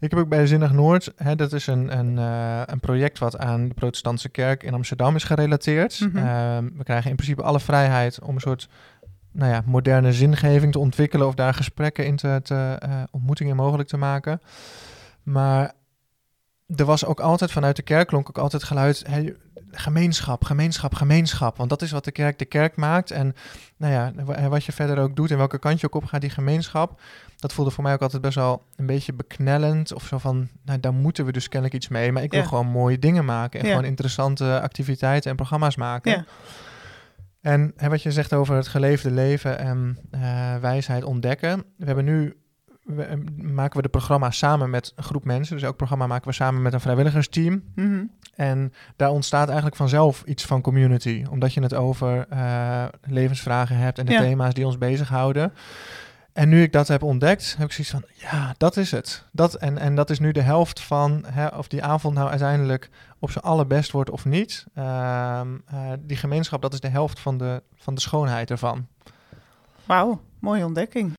Ik 0.00 0.10
heb 0.10 0.18
ook 0.18 0.28
bij 0.28 0.46
Zinnig 0.46 0.72
Noord, 0.72 1.12
hè, 1.16 1.36
dat 1.36 1.52
is 1.52 1.66
een, 1.66 1.98
een, 1.98 2.16
uh, 2.16 2.62
een 2.66 2.80
project 2.80 3.18
wat 3.18 3.38
aan 3.38 3.68
de 3.68 3.74
protestantse 3.74 4.28
kerk 4.28 4.62
in 4.62 4.74
Amsterdam 4.74 5.14
is 5.14 5.24
gerelateerd. 5.24 6.00
Mm 6.00 6.10
-hmm. 6.10 6.16
uh, 6.16 6.58
we 6.76 6.84
krijgen 6.84 7.10
in 7.10 7.16
principe 7.16 7.42
alle 7.42 7.60
vrijheid 7.60 8.20
om 8.20 8.34
een 8.34 8.40
soort 8.40 8.68
nou 9.32 9.52
ja, 9.52 9.62
moderne 9.64 10.12
zingeving 10.12 10.72
te 10.72 10.78
ontwikkelen 10.78 11.26
of 11.26 11.34
daar 11.34 11.54
gesprekken 11.54 12.06
in 12.06 12.16
te, 12.16 12.40
te 12.42 12.78
uh, 12.86 13.02
ontmoetingen 13.10 13.56
mogelijk 13.56 13.88
te 13.88 13.96
maken. 13.96 14.40
Maar 15.22 15.72
er 16.76 16.84
was 16.84 17.04
ook 17.04 17.20
altijd 17.20 17.52
vanuit 17.52 17.76
de 17.76 17.82
kerk 17.82 18.08
klonk 18.08 18.28
ook 18.28 18.38
altijd 18.38 18.62
geluid, 18.62 19.02
hey, 19.06 19.36
gemeenschap, 19.72 20.44
gemeenschap, 20.44 20.94
gemeenschap. 20.94 21.56
Want 21.56 21.70
dat 21.70 21.82
is 21.82 21.90
wat 21.90 22.04
de 22.04 22.12
kerk 22.12 22.38
de 22.38 22.44
kerk 22.44 22.76
maakt. 22.76 23.10
En 23.10 23.34
nou 23.76 23.92
ja, 23.92 24.48
wat 24.48 24.64
je 24.64 24.72
verder 24.72 24.98
ook 24.98 25.16
doet 25.16 25.30
en 25.30 25.36
welke 25.36 25.58
kant 25.58 25.80
je 25.80 25.86
ook 25.86 25.94
op 25.94 26.04
gaat, 26.04 26.20
die 26.20 26.30
gemeenschap. 26.30 27.00
Dat 27.36 27.52
voelde 27.52 27.70
voor 27.70 27.84
mij 27.84 27.92
ook 27.92 28.02
altijd 28.02 28.22
best 28.22 28.34
wel 28.34 28.64
een 28.76 28.86
beetje 28.86 29.12
beknellend. 29.12 29.92
Of 29.92 30.06
zo 30.06 30.18
van, 30.18 30.48
nou 30.64 30.80
daar 30.80 30.94
moeten 30.94 31.24
we 31.24 31.32
dus 31.32 31.48
kennelijk 31.48 31.74
iets 31.74 31.88
mee. 31.88 32.12
Maar 32.12 32.22
ik 32.22 32.32
wil 32.32 32.44
gewoon 32.44 32.66
mooie 32.66 32.98
dingen 32.98 33.24
maken. 33.24 33.60
En 33.60 33.66
gewoon 33.66 33.84
interessante 33.84 34.60
activiteiten 34.60 35.30
en 35.30 35.36
programma's 35.36 35.76
maken. 35.76 36.10
Ja. 36.10 36.24
En 37.40 37.72
hè, 37.76 37.88
wat 37.88 38.02
je 38.02 38.12
zegt 38.12 38.32
over 38.32 38.54
het 38.54 38.68
geleefde 38.68 39.10
leven 39.10 39.58
en 39.58 39.98
uh, 40.14 40.56
wijsheid 40.56 41.04
ontdekken. 41.04 41.64
We 41.76 41.86
hebben 41.86 42.04
nu 42.04 42.36
we, 42.82 43.02
eh, 43.02 43.16
maken 43.36 43.76
we 43.76 43.82
de 43.82 43.88
programma 43.88 44.30
samen 44.30 44.70
met 44.70 44.92
een 44.96 45.04
groep 45.04 45.24
mensen. 45.24 45.54
Dus 45.54 45.64
elk 45.64 45.76
programma 45.76 46.06
maken 46.06 46.28
we 46.28 46.34
samen 46.34 46.62
met 46.62 46.72
een 46.72 46.80
vrijwilligersteam. 46.80 47.62
Mhm. 47.74 48.04
En 48.40 48.72
daar 48.96 49.10
ontstaat 49.10 49.46
eigenlijk 49.46 49.76
vanzelf 49.76 50.22
iets 50.26 50.44
van 50.44 50.60
community. 50.60 51.24
Omdat 51.30 51.52
je 51.54 51.62
het 51.62 51.74
over 51.74 52.26
uh, 52.32 52.84
levensvragen 53.02 53.76
hebt 53.76 53.98
en 53.98 54.06
de 54.06 54.16
thema's 54.16 54.54
die 54.54 54.66
ons 54.66 54.78
bezighouden. 54.78 55.52
En 56.32 56.48
nu 56.48 56.62
ik 56.62 56.72
dat 56.72 56.88
heb 56.88 57.02
ontdekt, 57.02 57.54
heb 57.58 57.66
ik 57.66 57.72
zoiets 57.72 57.92
van, 57.92 58.04
ja, 58.30 58.54
dat 58.56 58.76
is 58.76 58.90
het. 58.90 59.24
Dat, 59.32 59.54
en, 59.54 59.78
en 59.78 59.94
dat 59.94 60.10
is 60.10 60.18
nu 60.18 60.32
de 60.32 60.40
helft 60.40 60.80
van, 60.80 61.24
hè, 61.26 61.46
of 61.46 61.68
die 61.68 61.84
avond 61.84 62.14
nou 62.14 62.28
uiteindelijk 62.28 62.90
op 63.18 63.30
zijn 63.30 63.44
allerbest 63.44 63.90
wordt 63.90 64.10
of 64.10 64.24
niet. 64.24 64.66
Uh, 64.74 65.40
die 65.98 66.16
gemeenschap, 66.16 66.62
dat 66.62 66.72
is 66.72 66.80
de 66.80 66.88
helft 66.88 67.20
van 67.20 67.38
de, 67.38 67.62
van 67.76 67.94
de 67.94 68.00
schoonheid 68.00 68.50
ervan. 68.50 68.86
Wauw, 69.84 70.20
mooie 70.38 70.64
ontdekking. 70.64 71.12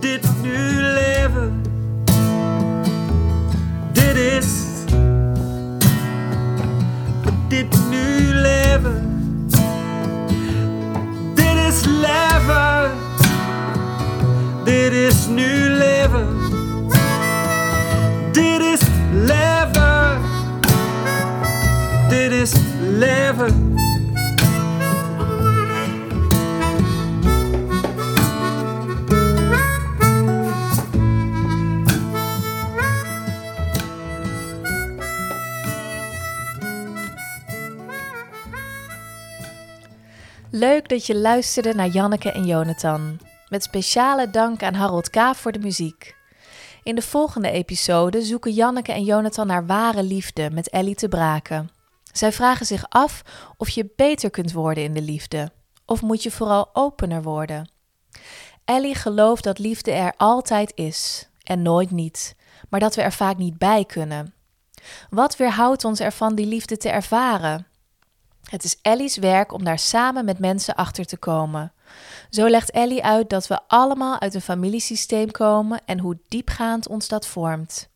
dit 0.00 0.42
nu 0.42 0.56
leven. 0.80 1.71
Dit 4.12 4.42
is. 4.42 4.46
Dit 7.48 7.78
nu 7.90 8.34
leven. 8.34 9.30
Dit 11.34 11.56
is 11.68 11.84
leven. 11.84 12.90
Dit 14.64 14.92
is 14.92 15.26
nu 15.26 15.68
leven. 15.68 16.26
Dit 18.32 18.60
is 18.60 18.80
leven. 19.12 20.20
Dit 22.08 22.32
is 22.32 22.52
leven. 22.98 23.71
Leuk 40.54 40.88
dat 40.88 41.06
je 41.06 41.16
luisterde 41.16 41.74
naar 41.74 41.88
Janneke 41.88 42.32
en 42.32 42.44
Jonathan. 42.44 43.18
Met 43.48 43.62
speciale 43.62 44.30
dank 44.30 44.62
aan 44.62 44.74
Harold 44.74 45.10
K. 45.10 45.34
voor 45.34 45.52
de 45.52 45.58
muziek. 45.58 46.16
In 46.82 46.94
de 46.94 47.02
volgende 47.02 47.50
episode 47.50 48.22
zoeken 48.22 48.52
Janneke 48.52 48.92
en 48.92 49.04
Jonathan 49.04 49.46
naar 49.46 49.66
ware 49.66 50.02
liefde 50.02 50.50
met 50.50 50.68
Ellie 50.70 50.94
te 50.94 51.08
braken. 51.08 51.70
Zij 52.12 52.32
vragen 52.32 52.66
zich 52.66 52.84
af 52.88 53.22
of 53.56 53.68
je 53.68 53.92
beter 53.96 54.30
kunt 54.30 54.52
worden 54.52 54.84
in 54.84 54.94
de 54.94 55.02
liefde. 55.02 55.52
Of 55.86 56.02
moet 56.02 56.22
je 56.22 56.30
vooral 56.30 56.70
opener 56.72 57.22
worden? 57.22 57.70
Ellie 58.64 58.94
gelooft 58.94 59.44
dat 59.44 59.58
liefde 59.58 59.90
er 59.90 60.14
altijd 60.16 60.72
is 60.74 61.28
en 61.42 61.62
nooit 61.62 61.90
niet, 61.90 62.36
maar 62.68 62.80
dat 62.80 62.94
we 62.94 63.02
er 63.02 63.12
vaak 63.12 63.36
niet 63.36 63.58
bij 63.58 63.84
kunnen. 63.84 64.34
Wat 65.10 65.36
weerhoudt 65.36 65.84
ons 65.84 66.00
ervan 66.00 66.34
die 66.34 66.46
liefde 66.46 66.76
te 66.76 66.88
ervaren? 66.88 67.66
Het 68.52 68.64
is 68.64 68.78
Ellie's 68.82 69.16
werk 69.16 69.52
om 69.52 69.64
daar 69.64 69.78
samen 69.78 70.24
met 70.24 70.38
mensen 70.38 70.74
achter 70.74 71.04
te 71.04 71.16
komen. 71.16 71.72
Zo 72.30 72.48
legt 72.48 72.70
Ellie 72.70 73.04
uit 73.04 73.30
dat 73.30 73.46
we 73.46 73.60
allemaal 73.66 74.20
uit 74.20 74.34
een 74.34 74.40
familiesysteem 74.40 75.30
komen 75.30 75.80
en 75.84 75.98
hoe 75.98 76.18
diepgaand 76.28 76.88
ons 76.88 77.08
dat 77.08 77.26
vormt. 77.26 77.88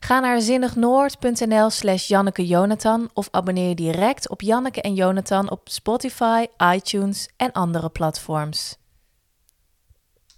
Ga 0.00 0.20
naar 0.20 0.40
zinnignoord.nl 0.40 1.70
slash 1.70 2.08
Janneke 2.08 2.46
Jonathan 2.46 3.10
of 3.14 3.28
abonneer 3.30 3.68
je 3.68 3.74
direct 3.74 4.28
op 4.28 4.40
Janneke 4.40 4.80
en 4.80 4.94
Jonathan 4.94 5.50
op 5.50 5.68
Spotify, 5.68 6.46
iTunes 6.74 7.28
en 7.36 7.52
andere 7.52 7.88
platforms. 7.88 8.76